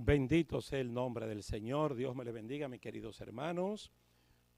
[0.00, 1.96] Bendito sea el nombre del Señor.
[1.96, 3.90] Dios me le bendiga, mis queridos hermanos.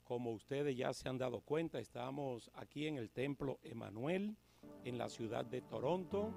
[0.05, 4.37] Como ustedes ya se han dado cuenta, estamos aquí en el Templo Emanuel,
[4.85, 6.35] en la ciudad de Toronto,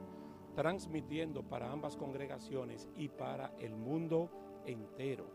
[0.55, 4.31] transmitiendo para ambas congregaciones y para el mundo
[4.65, 5.29] entero.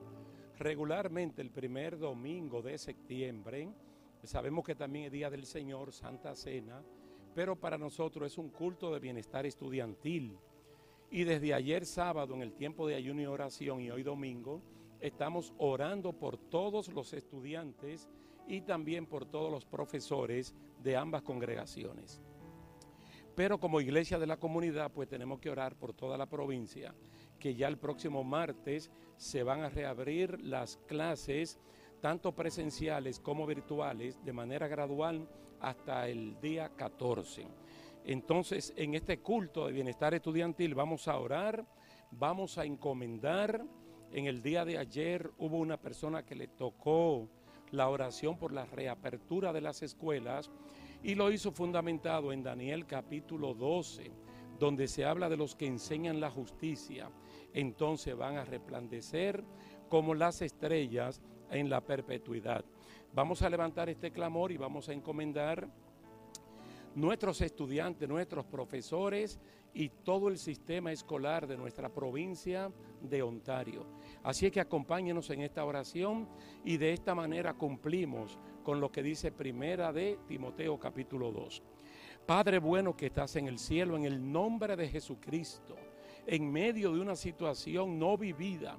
[0.56, 3.68] Regularmente el primer domingo de septiembre,
[4.22, 6.82] sabemos que también es Día del Señor, Santa Cena,
[7.34, 10.38] pero para nosotros es un culto de bienestar estudiantil
[11.10, 14.62] y desde ayer sábado, en el tiempo de ayuno y oración, y hoy domingo,
[15.00, 18.08] estamos orando por todos los estudiantes
[18.46, 22.20] y también por todos los profesores de ambas congregaciones.
[23.34, 26.94] Pero como iglesia de la comunidad, pues tenemos que orar por toda la provincia,
[27.38, 31.58] que ya el próximo martes se van a reabrir las clases,
[32.00, 35.28] tanto presenciales como virtuales, de manera gradual
[35.60, 37.46] hasta el día 14.
[38.08, 41.66] Entonces, en este culto de bienestar estudiantil vamos a orar,
[42.10, 43.62] vamos a encomendar.
[44.12, 47.28] En el día de ayer hubo una persona que le tocó
[47.70, 50.50] la oración por la reapertura de las escuelas
[51.02, 54.10] y lo hizo fundamentado en Daniel capítulo 12,
[54.58, 57.10] donde se habla de los que enseñan la justicia.
[57.52, 59.44] Entonces van a resplandecer
[59.90, 62.64] como las estrellas en la perpetuidad.
[63.12, 65.68] Vamos a levantar este clamor y vamos a encomendar
[66.98, 69.38] nuestros estudiantes, nuestros profesores
[69.72, 73.86] y todo el sistema escolar de nuestra provincia de Ontario.
[74.22, 76.28] Así es que acompáñenos en esta oración
[76.64, 81.62] y de esta manera cumplimos con lo que dice Primera de Timoteo capítulo 2.
[82.26, 85.76] Padre bueno que estás en el cielo, en el nombre de Jesucristo,
[86.26, 88.76] en medio de una situación no vivida,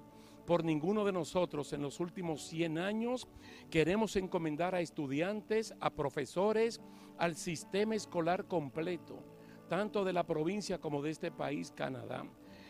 [0.49, 3.27] por ninguno de nosotros en los últimos 100 años.
[3.69, 6.81] Queremos encomendar a estudiantes, a profesores,
[7.19, 9.23] al sistema escolar completo,
[9.67, 12.25] tanto de la provincia como de este país, Canadá.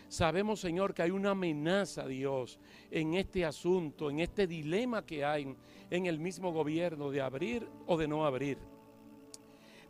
[0.10, 2.60] Sabemos, Señor, que hay una amenaza, Dios,
[2.92, 5.56] en este asunto, en este dilema que hay
[5.90, 8.58] en el mismo gobierno de abrir o de no abrir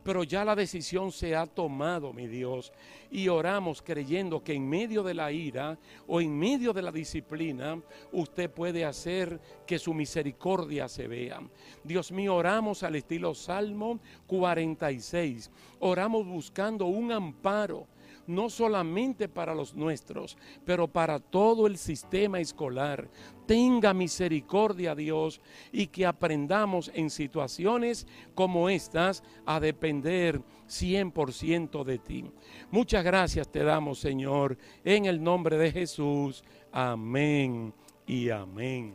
[0.03, 2.71] pero ya la decisión se ha tomado, mi Dios,
[3.11, 5.77] y oramos creyendo que en medio de la ira
[6.07, 11.41] o en medio de la disciplina, usted puede hacer que su misericordia se vea.
[11.83, 17.87] Dios mío, oramos al estilo Salmo 46, oramos buscando un amparo
[18.29, 23.09] no solamente para los nuestros, pero para todo el sistema escolar.
[23.45, 25.41] Tenga misericordia Dios
[25.71, 32.25] y que aprendamos en situaciones como estas a depender 100% de ti.
[32.69, 36.43] Muchas gracias te damos Señor, en el nombre de Jesús.
[36.71, 37.73] Amén
[38.05, 38.93] y amén.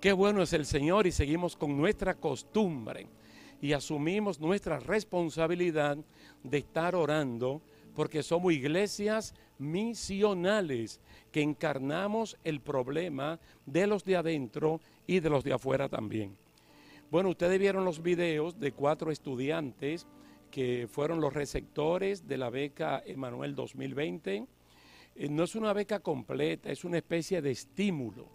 [0.00, 3.06] Qué bueno es el Señor y seguimos con nuestra costumbre
[3.60, 5.96] y asumimos nuestra responsabilidad
[6.42, 7.62] de estar orando
[7.94, 15.44] porque somos iglesias misionales que encarnamos el problema de los de adentro y de los
[15.44, 16.36] de afuera también.
[17.10, 20.06] Bueno, ustedes vieron los videos de cuatro estudiantes
[20.50, 24.46] que fueron los receptores de la beca Emanuel 2020.
[25.16, 28.26] Eh, no es una beca completa, es una especie de estímulo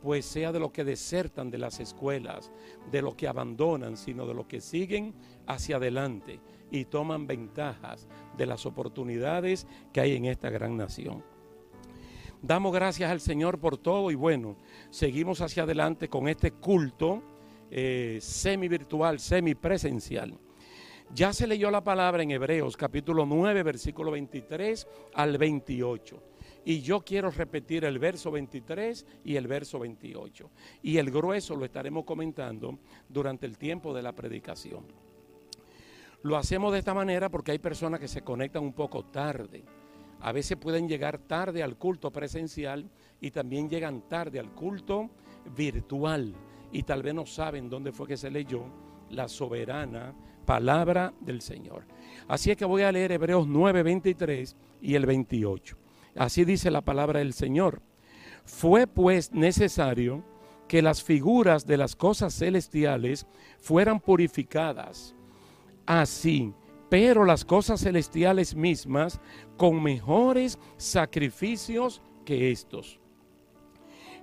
[0.00, 2.52] pues sea de los que desertan de las escuelas,
[2.90, 5.14] de los que abandonan, sino de los que siguen
[5.46, 6.40] hacia adelante
[6.70, 8.06] y toman ventajas
[8.36, 11.24] de las oportunidades que hay en esta gran nación.
[12.46, 14.58] Damos gracias al Señor por todo y bueno,
[14.90, 17.22] seguimos hacia adelante con este culto
[17.70, 20.38] eh, semi virtual, semi presencial.
[21.14, 26.22] Ya se leyó la palabra en Hebreos capítulo 9, versículo 23 al 28.
[26.66, 30.50] Y yo quiero repetir el verso 23 y el verso 28.
[30.82, 34.84] Y el grueso lo estaremos comentando durante el tiempo de la predicación.
[36.20, 39.64] Lo hacemos de esta manera porque hay personas que se conectan un poco tarde.
[40.24, 42.88] A veces pueden llegar tarde al culto presencial
[43.20, 45.10] y también llegan tarde al culto
[45.54, 46.34] virtual.
[46.72, 48.64] y tal vez no saben dónde fue que se leyó
[49.10, 50.12] la soberana
[50.46, 51.84] palabra del Señor.
[52.26, 55.76] Así es que voy a leer Hebreos 9, 23 y el 28.
[56.16, 57.82] Así dice la palabra del Señor.
[58.44, 60.24] Fue pues necesario
[60.66, 63.26] que las figuras de las cosas celestiales
[63.60, 65.14] fueran purificadas.
[65.86, 66.54] Así,
[66.94, 69.20] pero las cosas celestiales mismas
[69.56, 73.00] con mejores sacrificios que estos.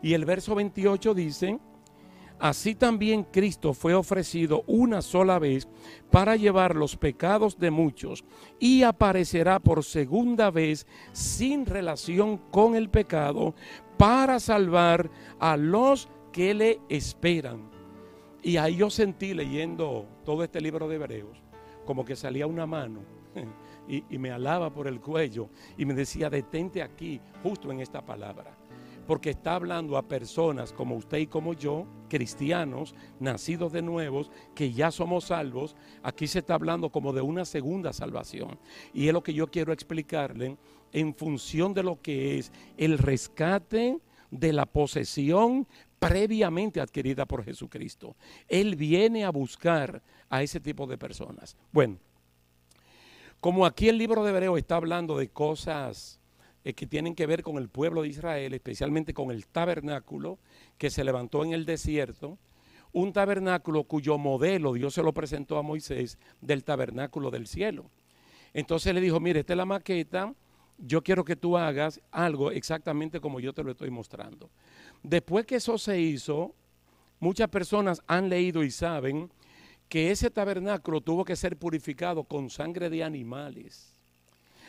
[0.02, 1.60] Y el verso 28 dice,
[2.40, 5.68] Así también Cristo fue ofrecido una sola vez
[6.12, 8.24] para llevar los pecados de muchos
[8.58, 13.54] y aparecerá por segunda vez sin relación con el pecado
[13.98, 17.70] para salvar a los que le esperan.
[18.42, 21.51] Y ahí yo sentí leyendo todo este libro de Hebreos,
[21.86, 23.02] como que salía una mano
[23.88, 28.58] y, me alaba por el cuello y me decía, detente aquí, justo en esta palabra
[29.08, 34.72] porque está hablando a personas como usted y como yo, cristianos, nacidos de nuevos, que
[34.72, 35.76] ya somos salvos.
[36.02, 38.58] Aquí se está hablando como de una segunda salvación.
[38.94, 40.56] Y es lo que yo quiero explicarle
[40.94, 44.00] en función de lo que es el rescate
[44.30, 45.68] de la posesión
[46.00, 48.16] previamente adquirida por Jesucristo.
[48.48, 50.02] Él viene a buscar
[50.32, 51.56] a ese tipo de personas.
[51.72, 51.98] Bueno,
[53.40, 56.20] como aquí el libro de Hebreo está hablando de cosas
[56.64, 60.40] eh, que tienen que ver con el pueblo de Israel, especialmente con el tabernáculo
[60.78, 62.40] que se levantó en el desierto,
[62.94, 67.90] un tabernáculo cuyo modelo Dios se lo presentó a Moisés del tabernáculo del cielo.
[68.54, 70.34] Entonces le dijo, mire, esta es la maqueta,
[70.78, 74.50] yo quiero que tú hagas algo exactamente como yo te lo estoy mostrando.
[75.04, 76.54] Después que eso se hizo,
[77.20, 79.30] muchas personas han leído y saben
[79.92, 83.92] que ese tabernáculo tuvo que ser purificado con sangre de animales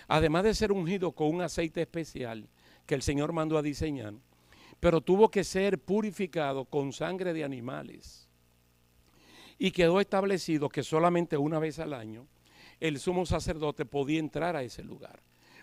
[0.08, 2.48] además de ser ungido con un aceite especial
[2.86, 4.14] que el Señor mandó a diseñar,
[4.80, 8.28] pero tuvo que ser purificado con sangre de animales.
[9.58, 12.26] Y quedó establecido que solamente una vez al año
[12.80, 15.22] el sumo sacerdote podía entrar a ese lugar.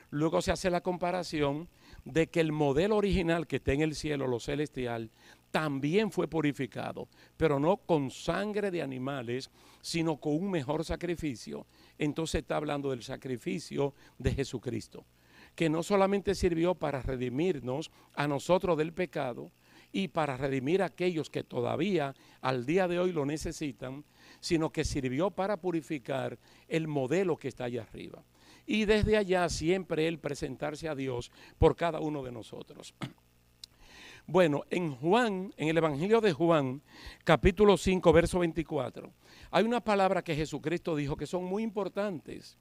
[0.09, 1.67] Luego se hace la comparación
[2.05, 5.11] de que el modelo original que está en el cielo, lo celestial,
[5.51, 7.07] también fue purificado,
[7.37, 9.49] pero no con sangre de animales,
[9.81, 11.65] sino con un mejor sacrificio.
[11.97, 15.05] Entonces está hablando del sacrificio de Jesucristo,
[15.55, 19.51] que no solamente sirvió para redimirnos a nosotros del pecado
[19.91, 24.03] y para redimir a aquellos que todavía al día de hoy lo necesitan,
[24.39, 26.37] sino que sirvió para purificar
[26.67, 28.23] el modelo que está allá arriba.
[28.65, 32.93] Y desde allá siempre Él presentarse a Dios por cada uno de nosotros.
[34.31, 36.83] Bueno, en Juan, en el Evangelio de Juan,
[37.23, 39.11] capítulo 5, verso 24,
[39.49, 42.55] hay una palabra que Jesucristo dijo que son muy importantes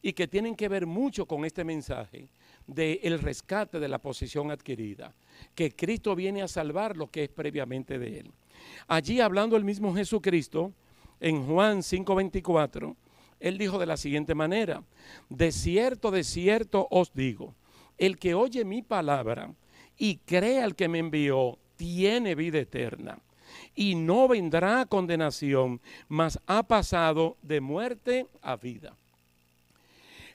[0.00, 2.30] y que tienen que ver mucho con este mensaje
[2.68, 5.12] del el rescate de la posición adquirida,
[5.56, 8.32] que Cristo viene a salvar lo que es previamente de él.
[8.86, 10.72] Allí hablando el mismo Jesucristo,
[11.18, 12.94] en Juan 5:24,
[13.40, 14.84] él dijo de la siguiente manera,
[15.28, 17.56] de cierto, de cierto os digo,
[17.96, 19.52] el que oye mi palabra,
[19.98, 23.18] y cree al que me envió, tiene vida eterna.
[23.74, 28.96] Y no vendrá condenación, mas ha pasado de muerte a vida.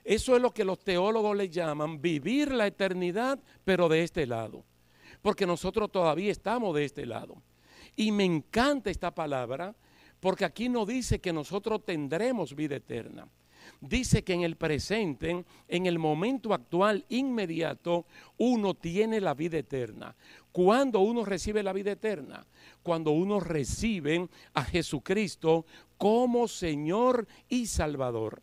[0.04, 4.62] Eso es lo que los teólogos le llaman vivir la eternidad, pero de este lado.
[5.22, 7.36] Porque nosotros todavía estamos de este lado.
[7.96, 9.74] Y me encanta esta palabra,
[10.20, 13.26] porque aquí no dice que nosotros tendremos vida eterna
[13.80, 18.06] dice que en el presente, en el momento actual inmediato,
[18.38, 20.14] uno tiene la vida eterna.
[20.52, 22.46] ¿Cuándo uno recibe la vida eterna?
[22.82, 25.66] Cuando uno recibe a Jesucristo
[25.98, 28.42] como Señor y Salvador.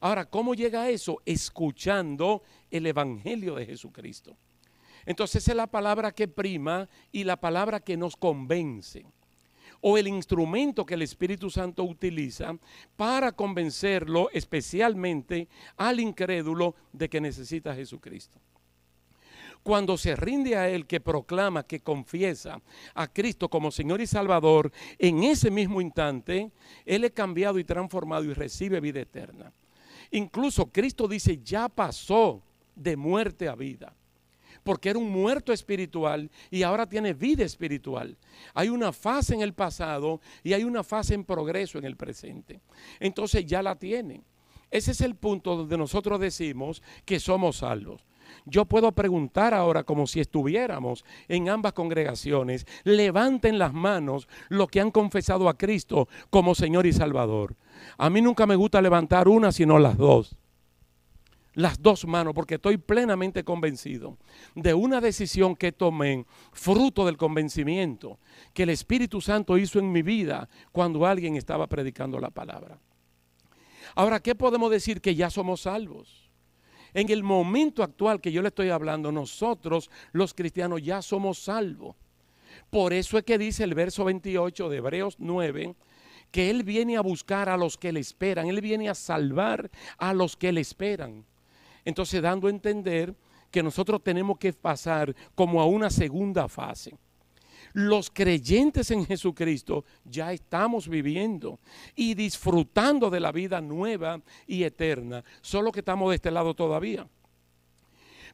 [0.00, 1.20] Ahora, ¿cómo llega a eso?
[1.24, 4.36] Escuchando el Evangelio de Jesucristo.
[5.06, 9.06] Entonces es la palabra que prima y la palabra que nos convence
[9.80, 12.56] o el instrumento que el Espíritu Santo utiliza
[12.96, 18.38] para convencerlo especialmente al incrédulo de que necesita a Jesucristo.
[19.62, 22.60] Cuando se rinde a Él, que proclama, que confiesa
[22.94, 26.50] a Cristo como Señor y Salvador, en ese mismo instante,
[26.86, 29.52] Él es cambiado y transformado y recibe vida eterna.
[30.10, 32.42] Incluso Cristo dice, ya pasó
[32.74, 33.94] de muerte a vida
[34.68, 38.18] porque era un muerto espiritual y ahora tiene vida espiritual.
[38.52, 42.60] Hay una fase en el pasado y hay una fase en progreso en el presente.
[43.00, 44.20] Entonces ya la tiene.
[44.70, 48.04] Ese es el punto donde nosotros decimos que somos salvos.
[48.44, 54.82] Yo puedo preguntar ahora como si estuviéramos en ambas congregaciones, levanten las manos los que
[54.82, 57.56] han confesado a Cristo como Señor y Salvador.
[57.96, 60.36] A mí nunca me gusta levantar una, sino las dos.
[61.58, 64.16] Las dos manos porque estoy plenamente convencido
[64.54, 68.20] de una decisión que tomé, fruto del convencimiento
[68.54, 72.78] que el Espíritu Santo hizo en mi vida cuando alguien estaba predicando la palabra.
[73.96, 75.00] Ahora, ¿qué podemos decir?
[75.00, 76.30] Que ya somos salvos.
[76.94, 81.96] En el momento actual que yo le estoy hablando, nosotros los cristianos ya somos salvos.
[82.70, 85.74] Por eso es que dice el verso 28 de Hebreos 9,
[86.30, 90.14] que Él viene a buscar a los que le esperan, Él viene a salvar a
[90.14, 91.24] los que le esperan.
[91.88, 93.14] Entonces dando a entender
[93.50, 96.94] que nosotros tenemos que pasar como a una segunda fase.
[97.72, 101.58] Los creyentes en Jesucristo ya estamos viviendo
[101.96, 107.08] y disfrutando de la vida nueva y eterna, solo que estamos de este lado todavía.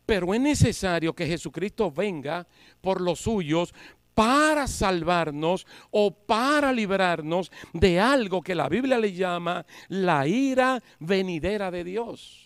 [0.05, 2.49] Pero es necesario que Jesucristo venga
[2.81, 3.73] por los suyos
[4.17, 11.71] para salvarnos o para librarnos de algo que la Biblia le llama la ira venidera
[11.71, 12.44] de Dios.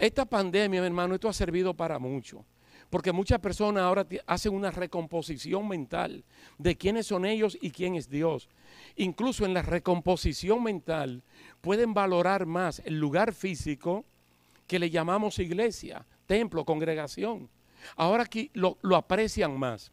[0.00, 2.46] Esta pandemia, mi hermano, esto ha servido para mucho.
[2.88, 6.24] Porque muchas personas ahora hacen una recomposición mental
[6.56, 8.48] de quiénes son ellos y quién es Dios.
[8.96, 11.22] Incluso en la recomposición mental
[11.60, 14.06] pueden valorar más el lugar físico
[14.66, 17.50] que le llamamos iglesia, templo, congregación.
[17.94, 19.92] Ahora aquí lo, lo aprecian más.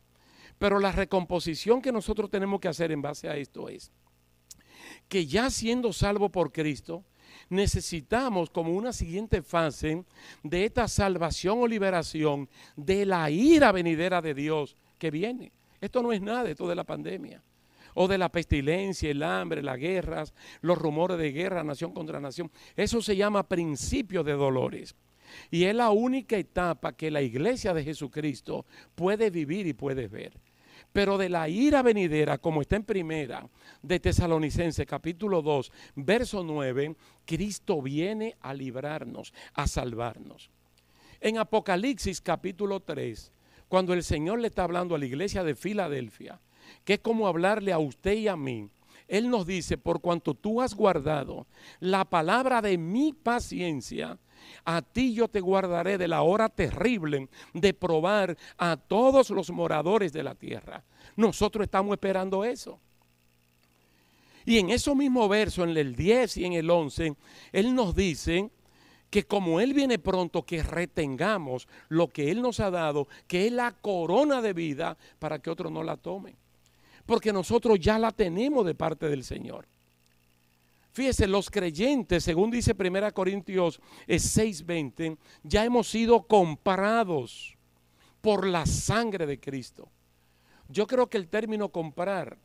[0.58, 3.92] Pero la recomposición que nosotros tenemos que hacer en base a esto es
[5.10, 7.04] que ya siendo salvo por Cristo,
[7.50, 10.04] necesitamos como una siguiente fase
[10.44, 15.52] de esta salvación o liberación de la ira venidera de Dios que viene.
[15.80, 17.42] Esto no es nada, esto de la pandemia
[18.00, 22.52] o de la pestilencia, el hambre, las guerras, los rumores de guerra, nación contra nación.
[22.76, 24.96] Eso se llama principio de dolores.
[25.50, 30.34] Y es la única etapa que la iglesia de Jesucristo puede vivir y puede ver.
[30.94, 33.48] Pero de la ira venidera, como está en primera
[33.82, 40.50] de Tesalonicense capítulo 2, verso 9, Cristo viene a librarnos, a salvarnos.
[41.20, 43.32] En Apocalipsis capítulo 3,
[43.68, 46.40] cuando el Señor le está hablando a la iglesia de Filadelfia,
[46.84, 48.70] que es como hablarle a usted y a mí,
[49.08, 51.48] Él nos dice, por cuanto tú has guardado
[51.80, 54.18] la palabra de mi paciencia,
[54.66, 60.14] a ti yo te guardaré de la hora terrible de probar a todos los moradores
[60.14, 60.84] de la tierra.
[61.16, 62.80] Nosotros estamos esperando eso.
[64.46, 67.16] Y en esos mismos versos, en el 10 y en el 11,
[67.52, 68.50] Él nos dice
[69.10, 73.52] que como Él viene pronto, que retengamos lo que Él nos ha dado, que es
[73.52, 76.36] la corona de vida, para que otros no la tomen.
[77.06, 79.68] Porque nosotros ya la tenemos de parte del Señor.
[80.98, 87.56] Fíjese, los creyentes, según dice 1 Corintios 6:20, ya hemos sido comparados
[88.20, 89.92] por la sangre de Cristo.
[90.70, 92.40] Yo creo que el término comprar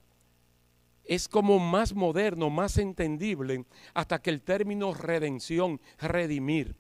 [1.03, 6.77] es como más moderno, más entendible, hasta que el término redención, redimir.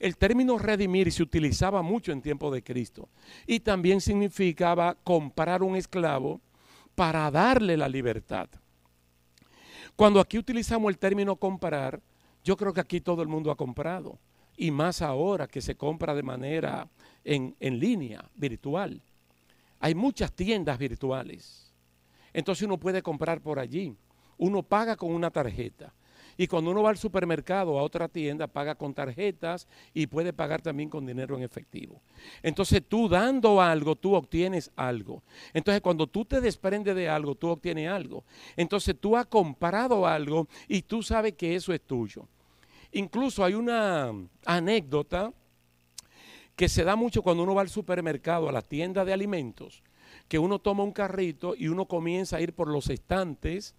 [0.00, 3.08] El término redimir se utilizaba mucho en tiempo de Cristo
[3.46, 6.42] y también significaba comprar un esclavo
[6.94, 8.50] para darle la libertad.
[9.96, 12.00] Cuando aquí utilizamos el término comprar,
[12.42, 14.18] yo creo que aquí todo el mundo ha comprado.
[14.56, 16.88] Y más ahora que se compra de manera
[17.24, 19.00] en, en línea, virtual.
[19.80, 21.72] Hay muchas tiendas virtuales.
[22.32, 23.96] Entonces uno puede comprar por allí.
[24.36, 25.92] Uno paga con una tarjeta.
[26.36, 30.62] Y cuando uno va al supermercado, a otra tienda, paga con tarjetas y puede pagar
[30.62, 32.00] también con dinero en efectivo.
[32.42, 35.22] Entonces tú dando algo, tú obtienes algo.
[35.52, 38.24] Entonces cuando tú te desprendes de algo, tú obtienes algo.
[38.56, 42.26] Entonces tú has comprado algo y tú sabes que eso es tuyo.
[42.92, 44.12] Incluso hay una
[44.44, 45.32] anécdota
[46.56, 49.82] que se da mucho cuando uno va al supermercado, a la tienda de alimentos,
[50.28, 53.74] que uno toma un carrito y uno comienza a ir por los estantes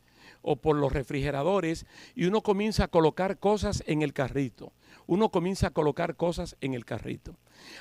[0.48, 4.74] o por los refrigeradores y uno comienza a colocar cosas en el carrito.
[5.08, 7.36] Uno comienza a colocar cosas en el carrito.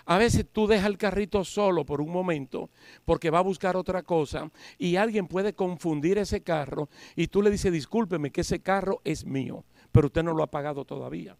[0.07, 2.71] A veces tú dejas el carrito solo por un momento
[3.05, 7.51] porque va a buscar otra cosa y alguien puede confundir ese carro y tú le
[7.51, 11.37] dices, discúlpeme que ese carro es mío, pero usted no lo ha pagado todavía.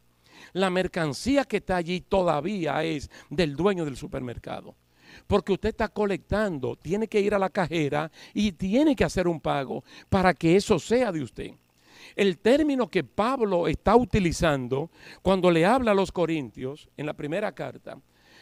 [0.53, 4.75] La mercancía que está allí todavía es del dueño del supermercado
[5.27, 9.41] porque usted está colectando, tiene que ir a la cajera y tiene que hacer un
[9.41, 11.51] pago para que eso sea de usted.
[12.17, 14.91] El término que Pablo está utilizando
[15.23, 17.99] cuando le habla a los corintios en la primera carta,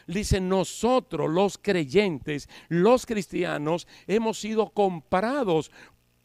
[0.07, 5.71] dice, nosotros los creyentes, los cristianos, hemos sido comparados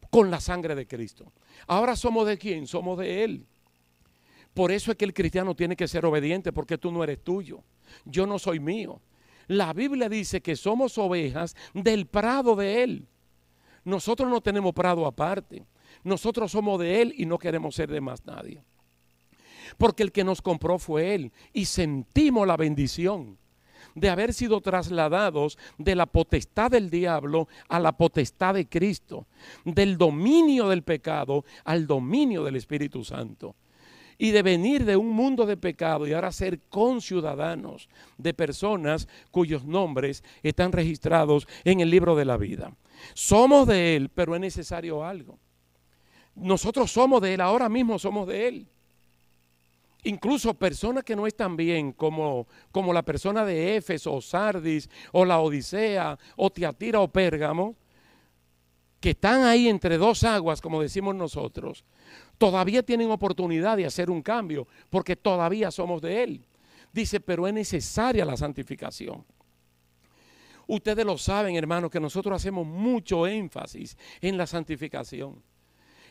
[0.10, 1.32] con la sangre de Cristo.
[1.68, 2.68] Ahora somos de quién?
[2.68, 3.46] Somos de Él.
[4.54, 7.64] Por eso es que el cristiano tiene que ser obediente, porque tú no eres tuyo.
[8.06, 9.00] Yo no soy mío.
[9.48, 13.08] La Biblia dice que somos ovejas del prado de Él.
[13.84, 15.66] Nosotros no tenemos prado aparte.
[16.04, 18.62] Nosotros somos de Él y no queremos ser de más nadie.
[19.78, 23.38] porque el que nos compró fue Él y sentimos la bendición
[23.96, 29.28] de haber sido trasladados de la potestad del diablo a la potestad de Cristo,
[29.66, 33.56] del dominio del pecado al dominio del Espíritu Santo
[34.18, 39.64] y de venir de un mundo de pecado y ahora ser conciudadanos de personas cuyos
[39.64, 42.76] nombres están registrados en el libro de la vida.
[43.14, 45.38] Somos de Él, pero es necesario algo.
[46.36, 48.68] Nosotros somos de Él, ahora mismo somos de Él.
[50.04, 55.26] Incluso personas que no están bien, como, como la persona de Éfeso, o Sardis, o
[55.26, 57.76] la Odisea, o Tiatira, o Pérgamo,
[59.00, 61.84] que están ahí entre dos aguas, como decimos nosotros,
[62.38, 66.46] todavía tienen oportunidad de hacer un cambio, porque todavía somos de Él.
[66.94, 69.26] Dice, pero es necesaria la santificación.
[70.68, 75.42] Ustedes lo saben, hermanos, que nosotros hacemos mucho énfasis en la santificación.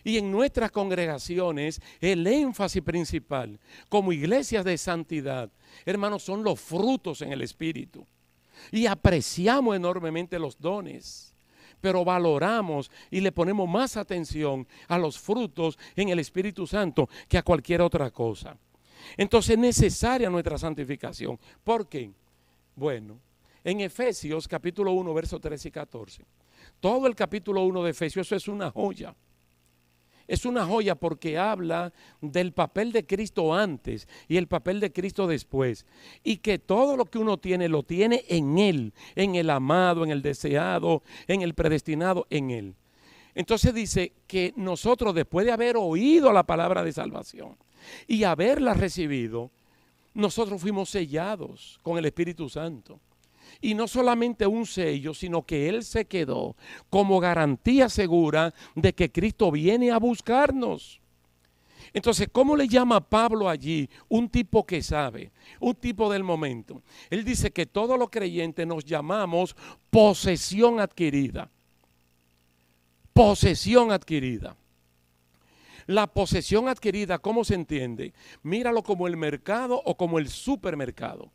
[0.03, 5.51] Y en nuestras congregaciones, el énfasis principal como iglesias de santidad,
[5.85, 8.07] hermanos, son los frutos en el Espíritu.
[8.71, 11.36] Y apreciamos enormemente los dones
[11.81, 17.39] pero valoramos y le ponemos más atención a los frutos en el Espíritu Santo que
[17.39, 18.57] a cualquier otra cosa.
[19.17, 21.39] Entonces es necesaria nuestra santificación.
[21.63, 22.11] ¿Por qué?
[22.75, 23.19] Bueno,
[23.63, 26.25] en Efesios capítulo 1, versos 13 y 14.
[26.81, 29.15] Todo el capítulo 1 de Efesios, eso es una joya
[30.29, 35.27] es una joya porque habla del papel de Cristo antes y el papel de Cristo
[35.27, 35.87] después.
[36.25, 40.11] Y que todo lo que uno tiene lo tiene en Él, en el amado, en
[40.11, 42.75] el deseado, en el predestinado, en Él.
[43.35, 47.57] Entonces dice que nosotros después de haber oído la palabra de salvación
[48.07, 49.51] y haberla recibido,
[50.15, 52.99] nosotros fuimos sellados con el Espíritu Santo.
[53.61, 56.57] Y no solamente un sello, sino que Él se quedó
[56.91, 61.01] como garantía segura de que Cristo viene a buscarnos.
[61.93, 63.89] Entonces, ¿cómo le llama Pablo allí?
[64.09, 66.83] Un tipo que sabe, un tipo del momento.
[67.09, 69.57] Él dice que todos los creyentes nos llamamos
[69.89, 71.51] posesión adquirida.
[73.13, 74.57] Posesión adquirida.
[75.87, 78.13] La posesión adquirida, ¿cómo se entiende?
[78.43, 81.31] Míralo como el mercado o como el supermercado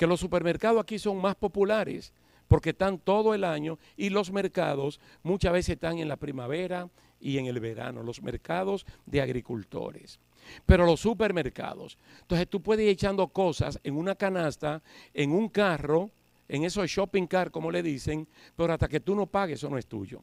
[0.00, 2.14] que los supermercados aquí son más populares
[2.48, 6.88] porque están todo el año y los mercados muchas veces están en la primavera
[7.20, 10.18] y en el verano, los mercados de agricultores.
[10.64, 14.82] Pero los supermercados, entonces tú puedes ir echando cosas en una canasta,
[15.12, 16.08] en un carro,
[16.48, 19.76] en esos shopping car, como le dicen, pero hasta que tú no pagues, eso no
[19.76, 20.22] es tuyo.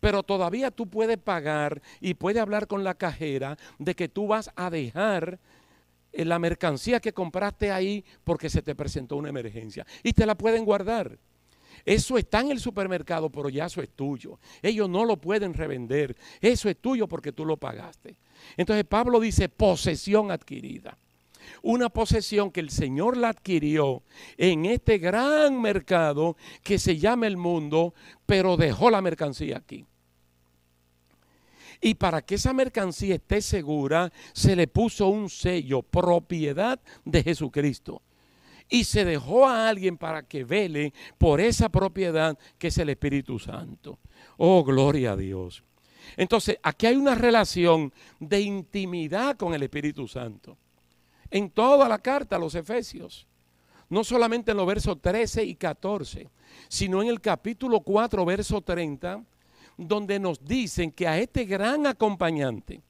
[0.00, 4.50] Pero todavía tú puedes pagar y puedes hablar con la cajera de que tú vas
[4.56, 5.38] a dejar
[6.16, 9.86] la mercancía que compraste ahí porque se te presentó una emergencia.
[10.02, 11.18] Y te la pueden guardar.
[11.84, 14.38] Eso está en el supermercado, pero ya eso es tuyo.
[14.62, 16.16] Ellos no lo pueden revender.
[16.40, 18.16] Eso es tuyo porque tú lo pagaste.
[18.56, 20.96] Entonces Pablo dice posesión adquirida.
[21.62, 24.02] Una posesión que el Señor la adquirió
[24.38, 29.84] en este gran mercado que se llama el mundo, pero dejó la mercancía aquí.
[31.84, 38.00] Y para que esa mercancía esté segura, se le puso un sello, propiedad de Jesucristo.
[38.70, 43.38] Y se dejó a alguien para que vele por esa propiedad que es el Espíritu
[43.38, 43.98] Santo.
[44.38, 45.62] Oh, gloria a Dios.
[46.16, 50.56] Entonces, aquí hay una relación de intimidad con el Espíritu Santo.
[51.30, 53.26] En toda la carta a los Efesios.
[53.90, 56.30] No solamente en los versos 13 y 14,
[56.66, 59.22] sino en el capítulo 4, verso 30
[59.76, 62.82] donde nos dicen que a este gran acompañante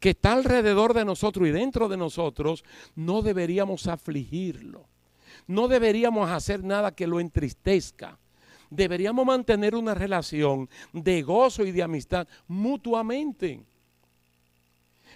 [0.00, 4.86] que está alrededor de nosotros y dentro de nosotros, no deberíamos afligirlo.
[5.46, 8.18] No deberíamos hacer nada que lo entristezca.
[8.70, 13.60] Deberíamos mantener una relación de gozo y de amistad mutuamente.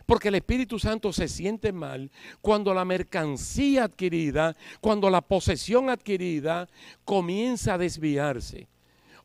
[0.06, 6.68] Porque el Espíritu Santo se siente mal cuando la mercancía adquirida, cuando la posesión adquirida
[7.04, 8.68] comienza a desviarse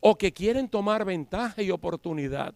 [0.06, 2.54] o que quieren tomar ventaja y oportunidad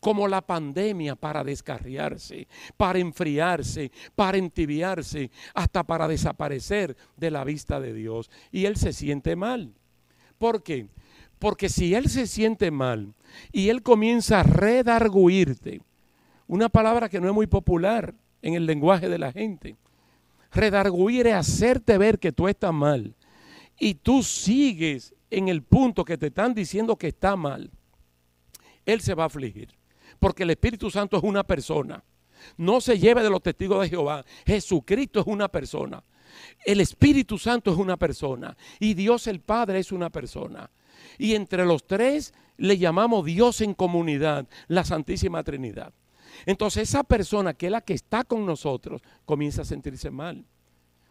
[0.00, 7.80] como la pandemia para descarriarse, para enfriarse, para entibiarse, hasta para desaparecer de la vista
[7.80, 8.30] de Dios.
[8.52, 9.72] Y Él se siente mal.
[10.36, 10.88] ¿Por qué?
[11.38, 13.14] Porque si Él se siente mal
[13.50, 15.80] y Él comienza a redarguirte,
[16.48, 19.74] una palabra que no es muy popular en el lenguaje de la gente,
[20.52, 23.14] redarguir es hacerte ver que tú estás mal
[23.78, 27.70] y tú sigues en el punto que te están diciendo que está mal,
[28.84, 29.68] Él se va a afligir.
[30.18, 32.02] Porque el Espíritu Santo es una persona.
[32.56, 34.24] No se lleve de los testigos de Jehová.
[34.46, 36.02] Jesucristo es una persona.
[36.64, 38.56] El Espíritu Santo es una persona.
[38.78, 40.70] Y Dios el Padre es una persona.
[41.18, 45.92] Y entre los tres le llamamos Dios en comunidad, la Santísima Trinidad.
[46.46, 50.44] Entonces esa persona que es la que está con nosotros comienza a sentirse mal.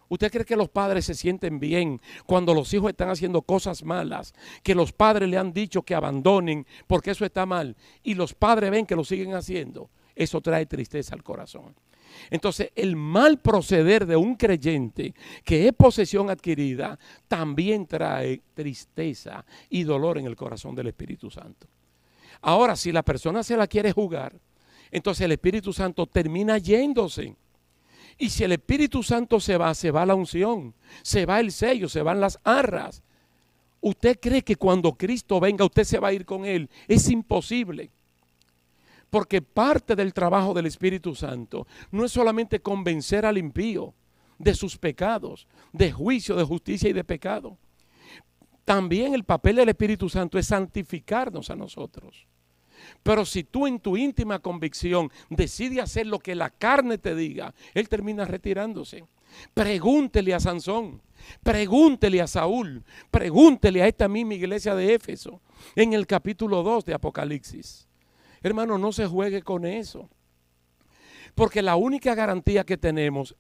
[0.10, 4.34] ¿Usted cree que los padres se sienten bien cuando los hijos están haciendo cosas malas?
[4.64, 8.72] Que los padres le han dicho que abandonen porque eso está mal y los padres
[8.72, 9.90] ven que lo siguen haciendo.
[10.16, 11.76] Eso trae tristeza al corazón.
[12.30, 19.84] Entonces, el mal proceder de un creyente que es posesión adquirida también trae tristeza y
[19.84, 21.68] dolor en el corazón del Espíritu Santo.
[22.42, 24.34] Ahora, si la persona se la quiere jugar,
[24.92, 27.36] entonces el Espíritu Santo termina yéndose.
[28.22, 31.88] Y si el Espíritu Santo se va, se va la unción, se va el sello,
[31.88, 33.02] se van las arras.
[33.80, 36.70] ¿Usted cree que cuando Cristo venga usted se va a ir con Él?
[36.90, 37.90] Es imposible.
[39.10, 43.94] Porque parte del trabajo del Espíritu Santo no es solamente convencer al impío
[44.38, 47.58] de sus pecados, de juicio, de justicia y de pecado.
[48.66, 52.28] También el papel del Espíritu Santo es santificarnos a nosotros.
[53.04, 57.54] Pero si tú en tu íntima convicción decides hacer lo que la carne te diga,
[57.74, 59.06] él termina retirándose.
[59.54, 61.02] Pregúntele a Sansón,
[61.44, 65.42] pregúntele a Saúl, pregúntele a esta misma iglesia de Éfeso
[65.76, 67.88] en el capítulo 2 de Apocalipsis.
[68.42, 70.10] Hermano, no se juegue con eso.
[71.36, 73.36] Porque la única garantía que tenemos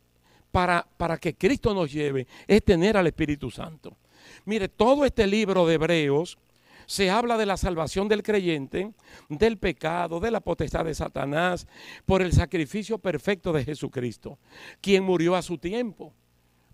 [0.51, 3.97] para, para que Cristo nos lleve es tener al Espíritu Santo.
[4.45, 6.37] Mire, todo este libro de Hebreos
[6.89, 8.93] se habla de la salvación del creyente,
[9.29, 11.67] del pecado, de la potestad de Satanás,
[12.07, 14.39] por el sacrificio perfecto de Jesucristo,
[14.81, 16.15] quien murió a su tiempo.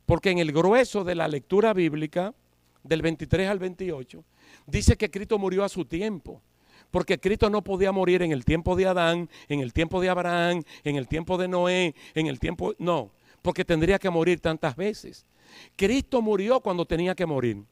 [0.05, 2.33] Porque en el grueso de la lectura bíblica,
[2.81, 4.23] del 23 al 28,
[4.67, 6.41] dice que Cristo murió a su tiempo.
[6.91, 10.63] Porque Cristo no podía morir en el tiempo de Adán, en el tiempo de Abraham,
[10.85, 12.73] en el tiempo de Noé, en el tiempo...
[12.77, 15.25] No, porque tendría que morir tantas veces.
[15.75, 17.65] Cristo murió cuando tenía que morir.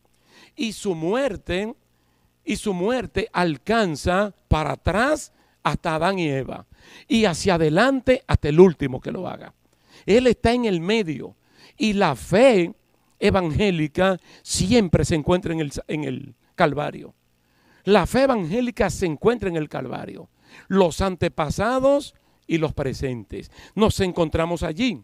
[0.57, 1.73] Y su muerte
[2.43, 5.31] y su muerte alcanza para atrás
[5.63, 6.65] hasta Adán y Eva
[7.07, 9.53] y hacia adelante hasta el último que lo haga.
[10.05, 11.35] Él está en el medio
[11.77, 12.73] y la fe
[13.19, 17.13] evangélica siempre se encuentra en el, en el Calvario.
[17.85, 20.29] La fe evangélica se encuentra en el Calvario.
[20.67, 22.15] Los antepasados
[22.47, 23.51] y los presentes.
[23.75, 25.03] Nos encontramos allí.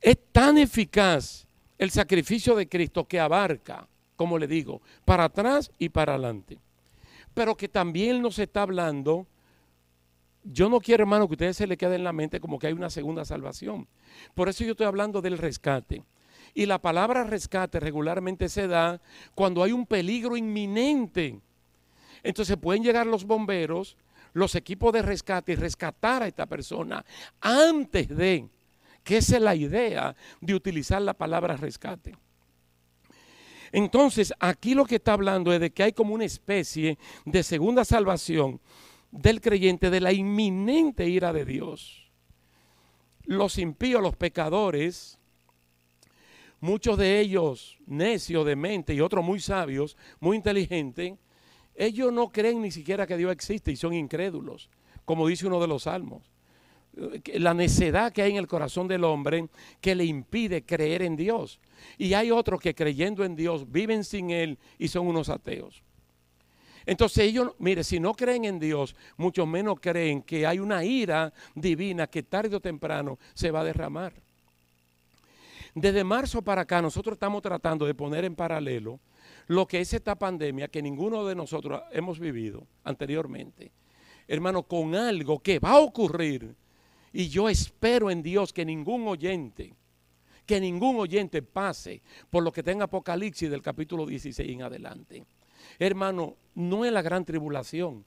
[0.00, 1.46] Es tan eficaz
[1.78, 6.58] el sacrificio de Cristo que abarca como le digo, para atrás y para adelante.
[7.34, 9.28] Pero que también nos está hablando,
[10.42, 12.66] yo no quiero, hermano, que a ustedes se le quede en la mente como que
[12.66, 13.86] hay una segunda salvación.
[14.34, 16.02] Por eso yo estoy hablando del rescate.
[16.52, 19.00] Y la palabra rescate regularmente se da
[19.36, 21.40] cuando hay un peligro inminente.
[22.24, 23.96] Entonces pueden llegar los bomberos,
[24.32, 27.04] los equipos de rescate y rescatar a esta persona
[27.40, 28.48] antes de,
[29.04, 32.16] que esa es la idea de utilizar la palabra rescate.
[33.72, 37.84] Entonces, aquí lo que está hablando es de que hay como una especie de segunda
[37.84, 38.60] salvación
[39.10, 42.10] del creyente de la inminente ira de Dios.
[43.24, 45.18] Los impíos, los pecadores,
[46.60, 51.14] muchos de ellos necios de mente y otros muy sabios, muy inteligentes,
[51.74, 54.68] ellos no creen ni siquiera que Dios existe y son incrédulos,
[55.04, 56.37] como dice uno de los salmos
[57.34, 59.48] la necedad que hay en el corazón del hombre
[59.80, 61.60] que le impide creer en Dios.
[61.96, 65.82] Y hay otros que creyendo en Dios viven sin Él y son unos ateos.
[66.86, 71.32] Entonces ellos, mire, si no creen en Dios, mucho menos creen que hay una ira
[71.54, 74.14] divina que tarde o temprano se va a derramar.
[75.74, 79.00] Desde marzo para acá nosotros estamos tratando de poner en paralelo
[79.48, 83.70] lo que es esta pandemia que ninguno de nosotros hemos vivido anteriormente.
[84.26, 86.54] Hermano, con algo que va a ocurrir
[87.12, 89.74] y yo espero en Dios que ningún oyente,
[90.46, 95.24] que ningún oyente pase por lo que tenga Apocalipsis del capítulo 16 en adelante.
[95.78, 98.04] Hermano, no es la gran tribulación,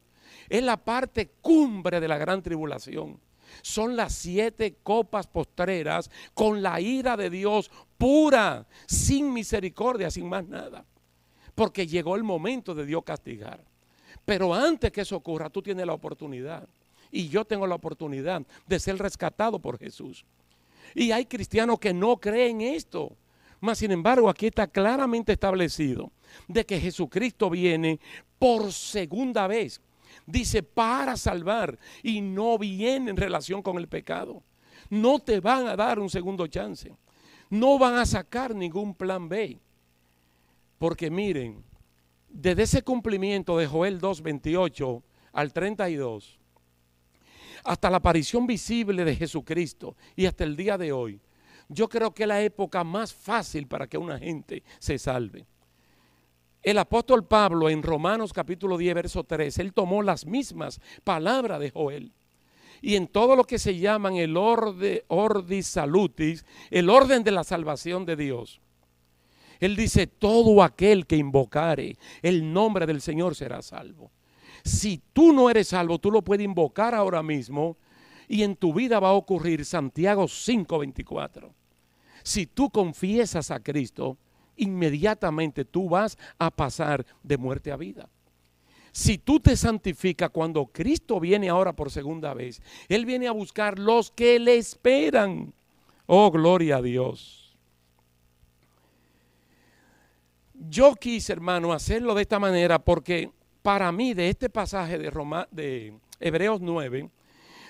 [0.49, 3.19] es la parte cumbre de la gran tribulación.
[3.61, 10.47] Son las siete copas postreras con la ira de Dios pura, sin misericordia, sin más
[10.47, 10.85] nada.
[11.53, 13.61] Porque llegó el momento de Dios castigar.
[14.23, 16.67] Pero antes que eso ocurra, tú tienes la oportunidad
[17.11, 20.25] y yo tengo la oportunidad de ser rescatado por Jesús.
[20.95, 23.15] Y hay cristianos que no creen esto.
[23.59, 26.11] Mas, sin embargo, aquí está claramente establecido
[26.47, 27.99] de que Jesucristo viene
[28.39, 29.81] por segunda vez.
[30.25, 34.43] Dice, para salvar y no viene en relación con el pecado.
[34.89, 36.91] No te van a dar un segundo chance.
[37.49, 39.59] No van a sacar ningún plan B.
[40.77, 41.63] Porque miren,
[42.27, 46.40] desde ese cumplimiento de Joel 2, 28 al 32,
[47.63, 51.21] hasta la aparición visible de Jesucristo y hasta el día de hoy,
[51.69, 55.45] yo creo que es la época más fácil para que una gente se salve.
[56.61, 61.71] El apóstol Pablo en Romanos capítulo 10, verso 3, él tomó las mismas palabras de
[61.71, 62.11] Joel.
[62.83, 65.05] y en todo lo que se llaman el orde,
[65.61, 68.59] salutis, el orden de la salvación de Dios.
[69.59, 74.11] Él dice, todo aquel que invocare el nombre del Señor será salvo.
[74.63, 77.77] Si tú no eres salvo, tú lo puedes invocar ahora mismo
[78.27, 81.53] y en tu vida va a ocurrir Santiago 5:24.
[82.23, 84.17] Si tú confiesas a Cristo,
[84.55, 88.09] inmediatamente tú vas a pasar de muerte a vida.
[88.91, 93.79] Si tú te santificas cuando Cristo viene ahora por segunda vez, Él viene a buscar
[93.79, 95.53] los que le esperan.
[96.05, 97.57] Oh, gloria a Dios.
[100.53, 105.11] Yo quise, hermano, hacerlo de esta manera porque para mí de este pasaje de,
[105.51, 107.09] de Hebreos 9,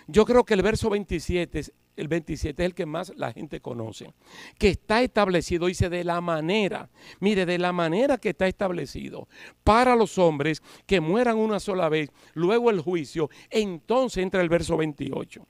[0.07, 4.13] yo creo que el verso 27 el 27 es el que más la gente conoce,
[4.57, 9.27] que está establecido, dice, de la manera, mire, de la manera que está establecido
[9.63, 14.77] para los hombres que mueran una sola vez, luego el juicio, entonces entra el verso
[14.77, 15.45] 28.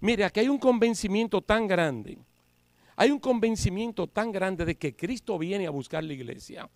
[0.00, 2.18] Mire, aquí hay un convencimiento tan grande,
[2.96, 6.68] hay un convencimiento tan grande de que Cristo viene a buscar la iglesia,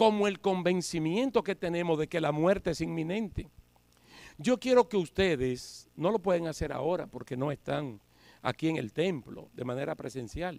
[0.00, 3.50] como el convencimiento que tenemos de que la muerte es inminente.
[4.38, 8.00] Yo quiero que ustedes, no lo pueden hacer ahora porque no están
[8.40, 10.58] aquí en el templo de manera presencial.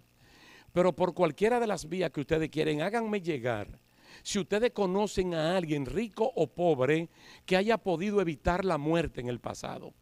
[0.72, 3.80] Pero por cualquiera de las vías que ustedes quieren, háganme llegar.
[4.22, 7.08] Si ustedes conocen a alguien rico o pobre
[7.44, 9.92] que haya podido evitar la muerte en el pasado,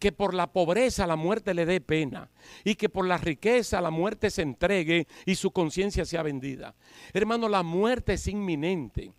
[0.00, 2.30] que por la pobreza la muerte le dé pena
[2.64, 6.74] y que por la riqueza la muerte se entregue y su conciencia sea vendida.
[7.12, 9.12] Hermano, la muerte es inminente.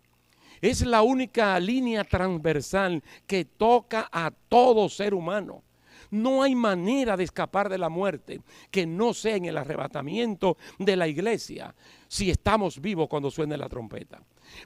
[0.60, 5.62] Es la única línea transversal que toca a todo ser humano.
[6.10, 10.96] No hay manera de escapar de la muerte que no sea en el arrebatamiento de
[10.96, 11.74] la iglesia
[12.08, 14.20] si estamos vivos cuando suene la trompeta.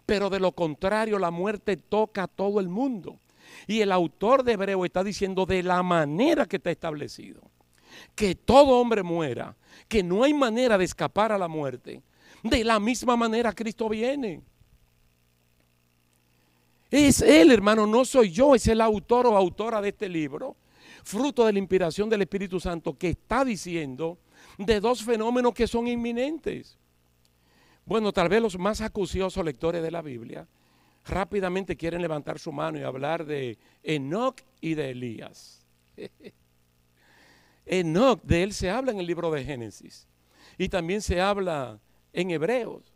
[0.07, 3.21] Pero de lo contrario, la muerte toca a todo el mundo.
[3.67, 7.43] Y el autor de Hebreo está diciendo de la manera que está establecido.
[8.15, 9.57] Que todo hombre muera,
[9.89, 12.03] que no hay manera de escapar a la muerte.
[12.43, 14.43] De la misma manera Cristo viene.
[16.91, 20.57] Es Él, hermano, no soy yo, es el autor o autora de este libro
[21.07, 24.19] fruto de la inspiración del Espíritu Santo, que está diciendo
[24.59, 26.77] de dos fenómenos que son inminentes.
[27.85, 30.49] Bueno, tal vez los más acuciosos lectores de la Biblia
[31.07, 35.67] rápidamente quieren levantar su mano y hablar de Enoch y de Elías.
[37.67, 40.07] Enoch, de él se habla en el libro de Génesis
[40.59, 41.81] y también se habla
[42.13, 42.93] en Hebreos.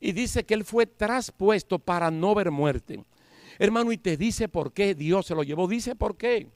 [0.00, 3.02] Y dice que él fue traspuesto para no ver muerte.
[3.58, 5.66] Hermano, y te dice por qué Dios se lo llevó.
[5.68, 6.48] Dice por qué